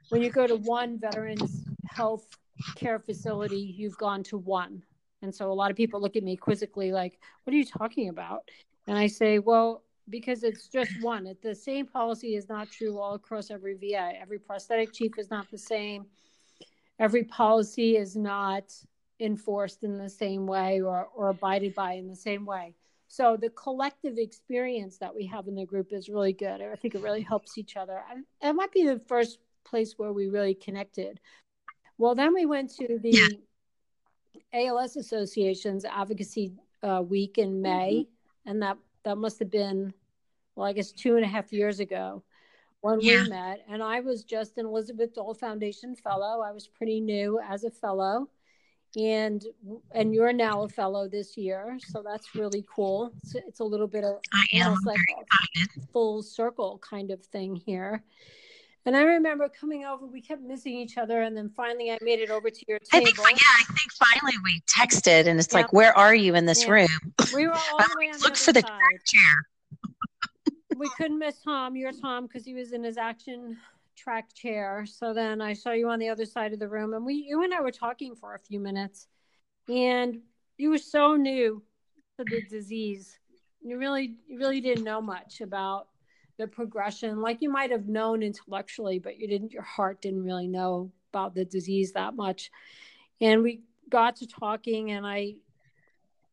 when 0.09 0.21
you 0.21 0.29
go 0.29 0.45
to 0.45 0.57
one 0.57 0.99
veterans 0.99 1.63
health 1.85 2.27
care 2.75 2.99
facility, 2.99 3.73
you've 3.77 3.97
gone 3.97 4.23
to 4.23 4.37
one. 4.37 4.83
And 5.21 5.33
so 5.33 5.51
a 5.51 5.53
lot 5.53 5.71
of 5.71 5.77
people 5.77 6.01
look 6.01 6.15
at 6.15 6.23
me 6.23 6.35
quizzically, 6.35 6.91
like, 6.91 7.19
what 7.43 7.53
are 7.53 7.57
you 7.57 7.65
talking 7.65 8.09
about? 8.09 8.49
And 8.87 8.97
I 8.97 9.07
say, 9.07 9.39
well, 9.39 9.83
because 10.09 10.43
it's 10.43 10.67
just 10.67 10.91
one. 11.01 11.35
The 11.41 11.55
same 11.55 11.87
policy 11.87 12.35
is 12.35 12.47
not 12.47 12.69
true 12.69 12.99
all 12.99 13.15
across 13.15 13.49
every 13.49 13.75
VA. 13.75 14.13
Every 14.21 14.39
prosthetic 14.39 14.93
chief 14.93 15.17
is 15.17 15.31
not 15.31 15.49
the 15.49 15.57
same. 15.57 16.05
Every 16.99 17.23
policy 17.23 17.97
is 17.97 18.15
not 18.15 18.71
enforced 19.19 19.83
in 19.83 19.97
the 19.97 20.09
same 20.09 20.45
way 20.45 20.81
or, 20.81 21.07
or 21.15 21.29
abided 21.29 21.73
by 21.73 21.93
in 21.93 22.07
the 22.07 22.15
same 22.15 22.45
way. 22.45 22.75
So 23.07 23.37
the 23.37 23.49
collective 23.49 24.17
experience 24.17 24.97
that 24.97 25.15
we 25.15 25.25
have 25.27 25.47
in 25.47 25.55
the 25.55 25.65
group 25.65 25.93
is 25.93 26.09
really 26.09 26.33
good. 26.33 26.61
I 26.61 26.75
think 26.75 26.95
it 26.95 27.01
really 27.01 27.21
helps 27.21 27.57
each 27.57 27.77
other. 27.77 28.03
And 28.11 28.25
it 28.41 28.53
might 28.53 28.71
be 28.71 28.85
the 28.85 28.99
first 28.99 29.39
place 29.63 29.93
where 29.97 30.11
we 30.11 30.27
really 30.27 30.53
connected. 30.53 31.19
Well, 31.97 32.15
then 32.15 32.33
we 32.33 32.45
went 32.45 32.71
to 32.75 32.99
the 32.99 33.11
yeah. 33.11 33.27
ALS 34.55 34.95
Association's 34.95 35.85
advocacy 35.85 36.53
uh, 36.83 37.01
week 37.01 37.37
in 37.37 37.61
May, 37.61 38.05
mm-hmm. 38.07 38.49
and 38.49 38.61
that 38.61 38.77
that 39.03 39.17
must 39.17 39.39
have 39.39 39.51
been, 39.51 39.93
well, 40.55 40.67
I 40.67 40.73
guess 40.73 40.91
two 40.91 41.15
and 41.15 41.25
a 41.25 41.27
half 41.27 41.53
years 41.53 41.79
ago 41.79 42.23
when 42.81 43.01
yeah. 43.01 43.23
we 43.23 43.29
met. 43.29 43.65
And 43.69 43.83
I 43.83 43.99
was 43.99 44.23
just 44.23 44.57
an 44.57 44.65
Elizabeth 44.65 45.13
Dole 45.13 45.33
Foundation 45.33 45.95
fellow. 45.95 46.41
I 46.41 46.51
was 46.51 46.67
pretty 46.67 47.01
new 47.01 47.39
as 47.39 47.63
a 47.63 47.71
fellow, 47.71 48.29
and 48.95 49.43
and 49.91 50.13
you're 50.13 50.33
now 50.33 50.63
a 50.63 50.69
fellow 50.69 51.07
this 51.07 51.37
year, 51.37 51.77
so 51.87 52.03
that's 52.05 52.35
really 52.35 52.65
cool. 52.73 53.11
It's, 53.17 53.35
it's 53.35 53.59
a 53.59 53.63
little 53.63 53.87
bit 53.87 54.03
of 54.03 54.19
I 54.33 54.45
am 54.53 54.75
like 54.85 54.99
full 55.91 56.23
circle 56.23 56.79
kind 56.87 57.11
of 57.11 57.23
thing 57.25 57.55
here. 57.55 58.03
And 58.85 58.95
I 58.95 59.01
remember 59.01 59.49
coming 59.49 59.83
over, 59.83 60.05
we 60.05 60.21
kept 60.21 60.43
missing 60.43 60.75
each 60.75 60.97
other, 60.97 61.23
and 61.23 61.35
then 61.35 61.49
finally 61.49 61.91
I 61.91 61.97
made 62.01 62.19
it 62.19 62.29
over 62.29 62.51
to 62.51 62.65
your 62.67 62.77
table. 62.77 63.07
I 63.07 63.11
think, 63.11 63.17
yeah, 63.17 63.47
I 63.59 63.63
think 63.73 63.91
finally 63.93 64.37
we 64.43 64.61
texted, 64.61 65.27
and 65.27 65.39
it's 65.39 65.53
like, 65.53 65.73
"Where 65.73 65.97
are 65.97 66.13
you 66.13 66.35
in 66.35 66.45
this 66.45 66.65
yeah. 66.65 66.71
room?" 66.71 67.13
We 67.33 67.47
were 67.47 67.53
all 67.53 67.59
the 67.79 67.95
way 67.97 68.09
on 68.09 68.19
look 68.19 68.35
the 68.35 68.39
for 68.39 68.53
the 68.53 68.61
chair. 68.61 69.47
we 70.77 70.87
couldn't 70.89 71.17
miss 71.17 71.41
Tom, 71.41 71.75
your 71.75 71.91
Tom, 71.91 72.27
because 72.27 72.45
he 72.45 72.53
was 72.53 72.73
in 72.73 72.83
his 72.83 72.97
action 72.97 73.57
track 73.95 74.33
chair. 74.35 74.85
So 74.85 75.15
then 75.15 75.41
I 75.41 75.53
saw 75.53 75.71
you 75.71 75.89
on 75.89 75.97
the 75.97 76.09
other 76.09 76.25
side 76.25 76.53
of 76.53 76.59
the 76.59 76.69
room, 76.69 76.93
and 76.93 77.03
we, 77.03 77.15
you 77.15 77.43
and 77.43 77.55
I 77.55 77.61
were 77.61 77.71
talking 77.71 78.15
for 78.15 78.35
a 78.35 78.39
few 78.39 78.59
minutes, 78.59 79.07
and 79.67 80.19
you 80.59 80.69
were 80.69 80.77
so 80.77 81.15
new 81.15 81.63
to 82.19 82.25
the 82.25 82.43
disease. 82.51 83.17
You 83.61 83.79
really, 83.79 84.17
you 84.27 84.37
really 84.37 84.61
didn't 84.61 84.83
know 84.83 85.01
much 85.01 85.41
about 85.41 85.87
the 86.37 86.47
progression. 86.47 87.21
Like 87.21 87.41
you 87.41 87.49
might 87.49 87.71
have 87.71 87.87
known 87.87 88.23
intellectually, 88.23 88.99
but 88.99 89.17
you 89.17 89.27
didn't. 89.27 89.51
Your 89.51 89.63
heart 89.63 90.01
didn't 90.01 90.23
really 90.23 90.47
know 90.47 90.91
about 91.11 91.35
the 91.35 91.45
disease 91.45 91.93
that 91.93 92.15
much. 92.15 92.51
And 93.21 93.43
we 93.43 93.61
got 93.89 94.17
to 94.17 94.27
talking, 94.27 94.91
and 94.91 95.05
I, 95.05 95.35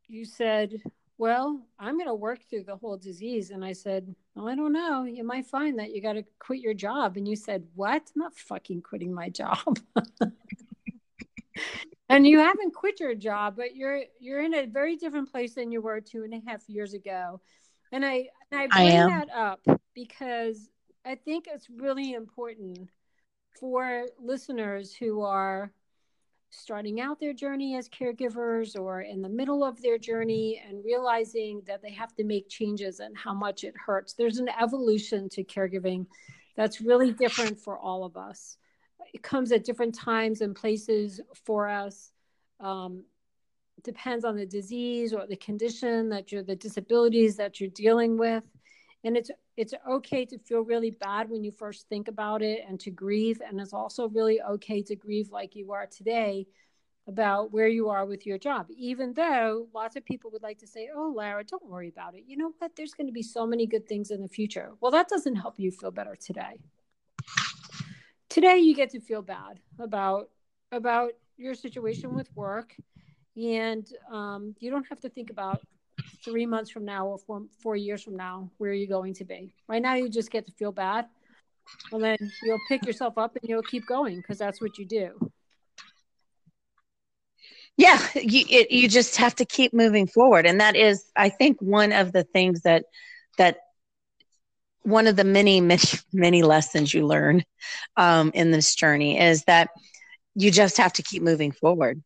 you 0.09 0.25
said, 0.25 0.83
"Well, 1.19 1.63
I'm 1.79 1.97
going 1.97 2.09
to 2.09 2.15
work 2.15 2.41
through 2.49 2.65
the 2.65 2.77
whole 2.77 2.97
disease." 2.97 3.51
And 3.51 3.65
I 3.65 3.73
said, 3.73 4.15
"Well, 4.35 4.49
I 4.49 4.55
don't 4.55 4.73
know. 4.73 5.05
You 5.05 5.25
might 5.25 5.47
find 5.47 5.79
that 5.79 5.95
you 5.95 6.03
got 6.03 6.15
to 6.15 6.25
quit 6.39 6.61
your 6.61 6.75
job." 6.75 7.17
And 7.17 7.29
you 7.29 7.37
said, 7.37 7.65
"What? 7.75 8.03
I'm 8.15 8.23
not 8.23 8.35
fucking 8.35 8.83
quitting 8.83 9.15
my 9.15 9.29
job." 9.29 9.79
and 12.09 12.27
you 12.27 12.39
haven't 12.39 12.75
quit 12.75 13.01
your 13.01 13.15
job 13.15 13.57
but 13.57 13.75
you're 13.75 14.03
you're 14.21 14.43
in 14.43 14.55
a 14.55 14.67
very 14.67 14.97
different 14.97 15.31
place 15.31 15.55
than 15.55 15.73
you 15.73 15.81
were 15.81 16.01
two 16.01 16.25
and 16.25 16.35
a 16.35 16.41
half 16.47 16.69
years 16.69 16.95
ago 16.95 17.41
and 17.91 18.05
i 18.05 18.29
and 18.51 18.61
i 18.61 18.67
bring 18.67 18.99
I 18.99 19.07
that 19.07 19.29
up 19.31 19.82
because 19.95 20.69
i 21.05 21.15
think 21.15 21.47
it's 21.47 21.69
really 21.71 22.13
important 22.13 22.89
for 23.59 24.07
listeners 24.19 24.95
who 24.95 25.23
are 25.23 25.73
starting 26.51 27.01
out 27.01 27.19
their 27.19 27.33
journey 27.33 27.77
as 27.77 27.89
caregivers 27.89 28.79
or 28.79 29.01
in 29.01 29.23
the 29.23 29.29
middle 29.29 29.65
of 29.65 29.81
their 29.81 29.97
journey 29.97 30.63
and 30.69 30.85
realizing 30.85 31.63
that 31.67 31.81
they 31.81 31.91
have 31.91 32.15
to 32.15 32.25
make 32.25 32.49
changes 32.49 33.01
and 33.01 33.17
how 33.17 33.33
much 33.33 33.65
it 33.65 33.75
hurts 33.87 34.13
there's 34.13 34.39
an 34.39 34.49
evolution 34.61 35.29
to 35.29 35.43
caregiving 35.43 36.07
that's 36.57 36.81
really 36.81 37.13
different 37.13 37.59
for 37.59 37.79
all 37.79 38.05
of 38.05 38.17
us 38.17 38.59
it 39.13 39.23
comes 39.23 39.53
at 39.53 39.65
different 39.65 39.95
times 39.95 40.41
and 40.41 40.55
places 40.55 41.21
for 41.45 41.69
us. 41.69 42.13
Um, 42.61 43.05
depends 43.83 44.25
on 44.25 44.37
the 44.37 44.47
disease 44.47 45.13
or 45.13 45.27
the 45.27 45.37
condition 45.37 46.09
that 46.11 46.31
you're, 46.31 46.43
the 46.43 46.57
disabilities 46.57 47.37
that 47.37 47.61
you're 47.61 47.71
dealing 47.71 48.17
with. 48.17 48.45
And 49.05 49.17
it's 49.17 49.31
it's 49.57 49.75
okay 49.89 50.25
to 50.27 50.39
feel 50.39 50.61
really 50.61 50.91
bad 50.91 51.29
when 51.29 51.43
you 51.45 51.51
first 51.53 51.89
think 51.89 52.09
about 52.09 52.43
it 52.43 52.65
and 52.67 52.79
to 52.81 52.91
grieve. 52.91 53.41
And 53.47 53.61
it's 53.61 53.73
also 53.73 54.09
really 54.09 54.41
okay 54.43 54.83
to 54.83 54.97
grieve 54.97 55.31
like 55.31 55.57
you 55.57 55.73
are 55.73 55.87
today 55.87 56.47
about 57.09 57.53
where 57.53 57.67
you 57.67 57.89
are 57.89 58.07
with 58.07 58.25
your 58.27 58.39
job, 58.39 58.69
even 58.71 59.13
though 59.13 59.67
lots 59.75 59.97
of 59.97 60.05
people 60.05 60.31
would 60.31 60.43
like 60.43 60.59
to 60.59 60.69
say, 60.69 60.89
Oh, 60.95 61.13
Lara, 61.15 61.43
don't 61.43 61.67
worry 61.67 61.89
about 61.89 62.15
it. 62.15 62.23
You 62.27 62.37
know 62.37 62.53
what? 62.59 62.77
There's 62.77 62.95
going 62.95 63.09
to 63.09 63.13
be 63.13 63.25
so 63.25 63.45
many 63.45 63.67
good 63.67 63.89
things 63.89 64.13
in 64.13 64.23
the 64.23 64.29
future. 64.29 64.73
Well, 64.81 64.93
that 64.93 65.09
doesn't 65.09 65.37
help 65.37 65.59
you 65.59 65.73
feel 65.73 65.91
better 65.91 66.17
today 66.17 66.59
today 68.33 68.57
you 68.57 68.75
get 68.75 68.89
to 68.89 68.99
feel 68.99 69.21
bad 69.21 69.61
about 69.79 70.31
about 70.73 71.11
your 71.37 71.55
situation 71.55 72.15
with 72.15 72.35
work 72.35 72.75
and 73.37 73.87
um, 74.11 74.55
you 74.59 74.71
don't 74.71 74.87
have 74.89 74.99
to 74.99 75.11
think 75.11 75.29
about 75.29 75.61
three 76.25 76.47
months 76.47 76.71
from 76.71 76.85
now 76.85 77.07
or 77.07 77.19
four, 77.19 77.43
four 77.63 77.77
years 77.77 78.03
from 78.03 78.17
now 78.17 78.51
where 78.59 78.71
are 78.71 78.75
you're 78.75 78.89
going 78.89 79.15
to 79.15 79.25
be. 79.25 79.55
Right 79.69 79.83
now 79.83 79.95
you 79.95 80.09
just 80.09 80.31
get 80.31 80.47
to 80.47 80.53
feel 80.53 80.73
bad 80.73 81.07
and 81.93 82.03
then 82.03 82.17
you'll 82.43 82.61
pick 82.69 82.87
yourself 82.87 83.19
up 83.19 83.37
and 83.37 83.49
you'll 83.49 83.63
keep 83.63 83.87
going 83.87 84.17
because 84.17 84.39
that's 84.39 84.61
what 84.61 84.79
you 84.79 84.85
do. 84.87 85.31
Yeah 87.77 87.99
you, 88.15 88.45
it, 88.49 88.71
you 88.71 88.89
just 88.89 89.17
have 89.17 89.35
to 89.37 89.45
keep 89.45 89.73
moving 89.73 90.07
forward 90.07 90.47
and 90.47 90.61
that 90.61 90.77
is 90.77 91.05
i 91.17 91.29
think 91.29 91.61
one 91.61 91.93
of 91.93 92.13
the 92.13 92.25
things 92.25 92.63
that 92.63 92.85
that 93.39 93.59
one 94.83 95.07
of 95.07 95.17
the 95.17 95.25
many 95.25 95.61
many 95.61 95.83
many 96.13 96.43
lessons 96.43 96.93
you 96.93 97.07
learn 97.07 97.43
um, 97.97 98.31
in 98.35 98.51
this 98.51 98.75
journey 98.75 99.19
is 99.19 99.45
that 99.45 99.71
you 100.35 100.51
just 100.51 100.79
have 100.79 100.93
to 100.95 101.03
keep 101.03 101.23
moving 101.23 101.53
forward 101.53 102.03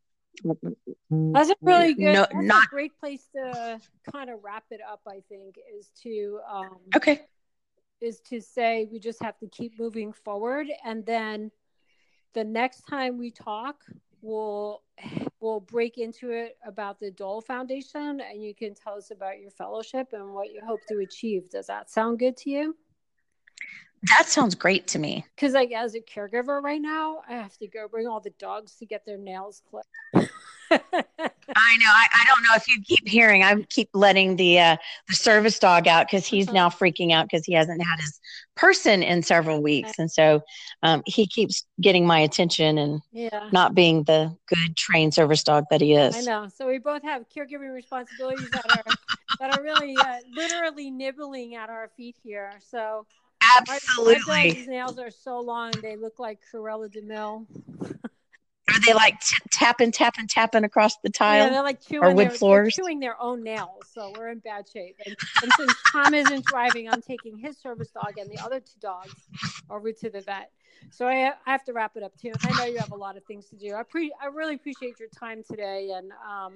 that's 1.10 1.50
a 1.50 1.56
really 1.62 1.94
good 1.94 2.12
no, 2.12 2.26
not, 2.34 2.68
great 2.68 2.98
place 2.98 3.26
to 3.34 3.80
kind 4.10 4.30
of 4.30 4.38
wrap 4.42 4.64
it 4.70 4.80
up 4.88 5.00
i 5.08 5.20
think 5.28 5.56
is 5.78 5.90
to 6.02 6.38
um, 6.50 6.78
okay 6.94 7.22
is 8.00 8.20
to 8.20 8.40
say 8.40 8.86
we 8.90 8.98
just 8.98 9.22
have 9.22 9.38
to 9.38 9.46
keep 9.48 9.78
moving 9.78 10.12
forward 10.12 10.66
and 10.84 11.04
then 11.06 11.50
the 12.34 12.44
next 12.44 12.82
time 12.82 13.18
we 13.18 13.30
talk 13.30 13.76
we'll 14.20 14.82
we'll 15.40 15.60
break 15.60 15.98
into 15.98 16.30
it 16.30 16.56
about 16.66 16.98
the 16.98 17.10
Dole 17.10 17.40
Foundation, 17.40 18.20
and 18.20 18.42
you 18.42 18.54
can 18.54 18.74
tell 18.74 18.94
us 18.94 19.10
about 19.10 19.38
your 19.38 19.50
fellowship 19.50 20.08
and 20.12 20.34
what 20.34 20.52
you 20.52 20.60
hope 20.66 20.80
to 20.88 20.98
achieve. 20.98 21.50
Does 21.50 21.66
that 21.68 21.90
sound 21.90 22.18
good 22.18 22.36
to 22.38 22.50
you? 22.50 22.76
That 24.08 24.28
sounds 24.28 24.54
great 24.54 24.86
to 24.88 24.98
me. 24.98 25.24
Because, 25.34 25.54
like, 25.54 25.72
as 25.72 25.94
a 25.94 26.00
caregiver 26.00 26.62
right 26.62 26.80
now, 26.80 27.22
I 27.28 27.34
have 27.34 27.56
to 27.58 27.66
go 27.66 27.88
bring 27.88 28.06
all 28.06 28.20
the 28.20 28.32
dogs 28.38 28.76
to 28.76 28.86
get 28.86 29.04
their 29.04 29.18
nails 29.18 29.62
clipped. 29.68 29.88
I 30.70 31.76
know. 31.78 31.86
I, 31.88 32.06
I, 32.12 32.24
don't 32.26 32.42
know 32.42 32.54
if 32.54 32.66
you 32.68 32.82
keep 32.82 33.06
hearing. 33.06 33.42
I 33.42 33.54
keep 33.70 33.88
letting 33.94 34.36
the 34.36 34.58
uh, 34.58 34.76
the 35.08 35.14
service 35.14 35.58
dog 35.58 35.86
out 35.86 36.06
because 36.06 36.26
he's 36.26 36.48
uh-huh. 36.48 36.54
now 36.54 36.68
freaking 36.68 37.12
out 37.12 37.26
because 37.26 37.46
he 37.46 37.52
hasn't 37.52 37.82
had 37.84 38.00
his 38.00 38.20
person 38.56 39.02
in 39.02 39.22
several 39.22 39.62
weeks, 39.62 39.92
and 39.98 40.10
so 40.10 40.42
um, 40.82 41.02
he 41.06 41.26
keeps 41.26 41.64
getting 41.80 42.04
my 42.04 42.18
attention 42.18 42.78
and 42.78 43.00
yeah. 43.12 43.48
not 43.52 43.74
being 43.74 44.02
the 44.04 44.36
good 44.48 44.76
trained 44.76 45.14
service 45.14 45.44
dog 45.44 45.64
that 45.70 45.80
he 45.80 45.94
is. 45.94 46.16
I 46.16 46.22
know. 46.22 46.48
So 46.48 46.66
we 46.66 46.78
both 46.78 47.02
have 47.02 47.26
caregiving 47.28 47.72
responsibilities 47.72 48.50
that 48.50 48.64
are 48.68 48.94
that 49.38 49.56
are 49.56 49.62
really 49.62 49.96
uh, 49.96 50.18
literally 50.32 50.90
nibbling 50.90 51.54
at 51.54 51.70
our 51.70 51.90
feet 51.96 52.16
here. 52.22 52.52
So 52.70 53.06
absolutely, 53.42 54.24
my, 54.26 54.42
my 54.42 54.48
dog's 54.50 54.66
nails 54.66 54.98
are 54.98 55.10
so 55.10 55.40
long 55.40 55.72
they 55.82 55.96
look 55.96 56.18
like 56.18 56.40
Cruella 56.52 56.90
de 56.90 57.02
Vil. 57.02 57.46
Are 58.68 58.80
they 58.84 58.94
like 58.94 59.20
t- 59.20 59.36
tapping, 59.52 59.92
tapping, 59.92 60.26
tapping 60.26 60.64
across 60.64 60.96
the 60.98 61.08
tile? 61.08 61.44
Yeah, 61.44 61.50
they're 61.50 61.62
like 61.62 61.80
chewing 61.80 62.02
or 62.02 62.14
wood 62.14 62.30
their, 62.30 62.36
floors. 62.36 62.74
chewing 62.74 62.98
their 62.98 63.20
own 63.20 63.44
nails. 63.44 63.86
So 63.92 64.12
we're 64.16 64.28
in 64.30 64.40
bad 64.40 64.68
shape. 64.68 64.96
And, 65.06 65.16
and 65.42 65.52
since 65.52 65.72
Tom 65.92 66.14
isn't 66.14 66.46
driving, 66.46 66.88
I'm 66.88 67.00
taking 67.00 67.38
his 67.38 67.56
service 67.56 67.90
dog 67.90 68.18
and 68.18 68.28
the 68.28 68.38
other 68.44 68.58
two 68.58 68.80
dogs 68.80 69.14
over 69.70 69.92
to 69.92 70.10
the 70.10 70.20
vet. 70.20 70.50
So 70.90 71.06
I, 71.06 71.32
I 71.46 71.52
have 71.52 71.64
to 71.64 71.72
wrap 71.72 71.96
it 71.96 72.02
up 72.02 72.12
too. 72.20 72.32
I 72.42 72.58
know 72.58 72.64
you 72.64 72.78
have 72.78 72.92
a 72.92 72.96
lot 72.96 73.16
of 73.16 73.24
things 73.24 73.46
to 73.46 73.56
do. 73.56 73.74
I 73.74 73.84
pre 73.84 74.12
I 74.20 74.26
really 74.26 74.56
appreciate 74.56 74.98
your 74.98 75.08
time 75.08 75.44
today 75.48 75.92
and 75.94 76.10
um, 76.28 76.54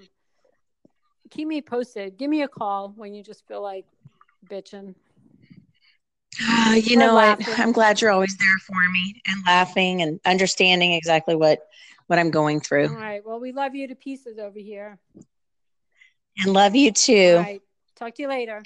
keep 1.30 1.46
me 1.46 1.62
posted. 1.62 2.18
Give 2.18 2.28
me 2.28 2.42
a 2.42 2.48
call 2.48 2.92
when 2.96 3.14
you 3.14 3.22
just 3.22 3.46
feel 3.46 3.62
like 3.62 3.86
bitching. 4.48 4.94
Uh, 6.48 6.74
you 6.82 6.96
know 6.96 7.14
what? 7.14 7.46
I'm 7.58 7.72
glad 7.72 8.00
you're 8.00 8.10
always 8.10 8.36
there 8.36 8.58
for 8.66 8.88
me 8.90 9.20
and 9.26 9.42
laughing 9.46 10.02
and 10.02 10.20
understanding 10.24 10.92
exactly 10.92 11.34
what 11.34 11.66
what 12.06 12.18
I'm 12.18 12.30
going 12.30 12.60
through. 12.60 12.88
All 12.88 12.96
right. 12.96 13.24
Well, 13.24 13.40
we 13.40 13.52
love 13.52 13.74
you 13.74 13.88
to 13.88 13.94
pieces 13.94 14.38
over 14.38 14.58
here. 14.58 14.98
And 16.38 16.52
love 16.52 16.74
you 16.74 16.92
too. 16.92 17.34
All 17.36 17.42
right. 17.42 17.62
Talk 17.96 18.14
to 18.16 18.22
you 18.22 18.28
later. 18.28 18.62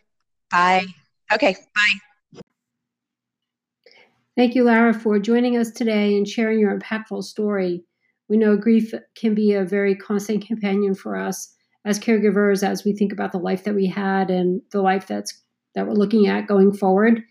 Bye. 0.51 0.87
Okay. 1.33 1.57
Bye. 1.75 2.41
Thank 4.37 4.55
you, 4.55 4.65
Lara, 4.65 4.93
for 4.93 5.19
joining 5.19 5.57
us 5.57 5.71
today 5.71 6.17
and 6.17 6.27
sharing 6.27 6.59
your 6.59 6.79
impactful 6.79 7.23
story. 7.25 7.85
We 8.29 8.37
know 8.37 8.57
grief 8.57 8.93
can 9.15 9.35
be 9.35 9.53
a 9.53 9.65
very 9.65 9.95
constant 9.95 10.47
companion 10.47 10.95
for 10.95 11.17
us 11.17 11.55
as 11.85 12.01
caregivers 12.01 12.67
as 12.67 12.85
we 12.85 12.95
think 12.95 13.12
about 13.12 13.33
the 13.33 13.39
life 13.39 13.65
that 13.65 13.75
we 13.75 13.87
had 13.87 14.31
and 14.31 14.62
the 14.73 14.81
life 14.81 15.07
that's 15.07 15.43
that 15.75 15.87
we're 15.87 15.93
looking 15.95 16.29
at 16.29 16.47
going 16.47 16.73
forward. 16.73 17.23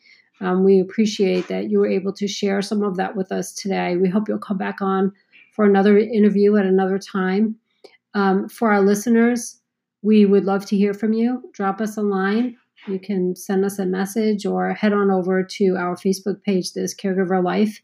Um, 0.44 0.66
we 0.66 0.82
appreciate 0.82 1.48
that 1.48 1.70
you 1.70 1.80
were 1.80 1.88
able 1.88 2.12
to 2.14 2.28
share 2.28 2.62
some 2.62 2.84
of 2.84 2.98
that 2.98 3.16
with 3.16 3.32
us 3.32 3.54
today. 3.54 3.96
We 3.96 4.10
hope 4.10 4.28
you'll 4.28 4.39
come 4.39 4.58
back 4.58 4.82
on 4.82 5.14
for 5.54 5.64
another 5.64 5.98
interview 5.98 6.58
at 6.58 6.66
another 6.66 7.00
time. 7.00 7.56
Um, 8.14 8.50
for 8.50 8.72
our 8.72 8.82
listeners, 8.82 9.60
we 10.02 10.26
would 10.26 10.44
love 10.44 10.66
to 10.66 10.78
hear 10.78 10.94
from 10.94 11.14
you. 11.14 11.50
Drop 11.54 11.80
us 11.80 11.96
a 11.96 12.02
line. 12.02 12.58
You 12.88 13.00
can 13.00 13.36
send 13.38 13.64
us 13.64 13.80
a 13.80 13.86
message 13.86 14.46
or 14.46 14.74
head 14.74 14.91
on 14.91 15.10
over 15.10 15.44
to 15.44 15.78
our 15.78 15.96
Facebook 15.96 16.44
page, 16.44 16.74
This 16.74 16.94
Caregiver 16.94 17.41
Life, 17.41 17.82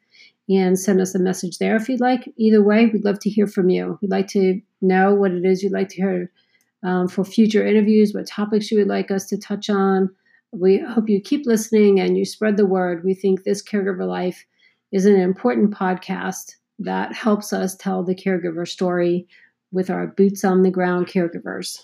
and 0.49 0.77
send 0.77 0.99
us 0.99 1.15
a 1.15 1.19
message 1.19 1.59
there 1.59 1.77
if 1.77 1.87
you'd 1.87 2.01
like. 2.01 2.29
Either 2.35 2.61
way, 2.61 2.87
we'd 2.87 3.05
love 3.05 3.19
to 3.19 3.29
hear 3.29 3.47
from 3.47 3.69
you. 3.69 3.97
We'd 4.01 4.11
like 4.11 4.27
to 4.29 4.59
know 4.81 5.15
what 5.15 5.31
it 5.31 5.45
is 5.45 5.63
you'd 5.63 5.71
like 5.71 5.87
to 5.89 5.95
hear 5.95 6.31
um, 6.83 7.07
for 7.07 7.23
future 7.23 7.65
interviews, 7.65 8.13
what 8.13 8.27
topics 8.27 8.69
you 8.69 8.79
would 8.79 8.87
like 8.87 9.11
us 9.11 9.25
to 9.27 9.37
touch 9.37 9.69
on. 9.69 10.09
We 10.51 10.79
hope 10.79 11.09
you 11.09 11.21
keep 11.21 11.45
listening 11.45 11.99
and 11.99 12.17
you 12.17 12.25
spread 12.25 12.57
the 12.57 12.65
word. 12.65 13.03
We 13.03 13.13
think 13.13 13.43
This 13.43 13.61
Caregiver 13.61 14.07
Life 14.07 14.45
is 14.91 15.05
an 15.05 15.15
important 15.15 15.71
podcast 15.71 16.55
that 16.79 17.13
helps 17.13 17.53
us 17.53 17.75
tell 17.75 18.03
the 18.03 18.15
caregiver 18.15 18.67
story 18.67 19.27
with 19.71 19.89
our 19.89 20.07
boots 20.07 20.43
on 20.43 20.63
the 20.63 20.71
ground 20.71 21.07
caregivers. 21.07 21.83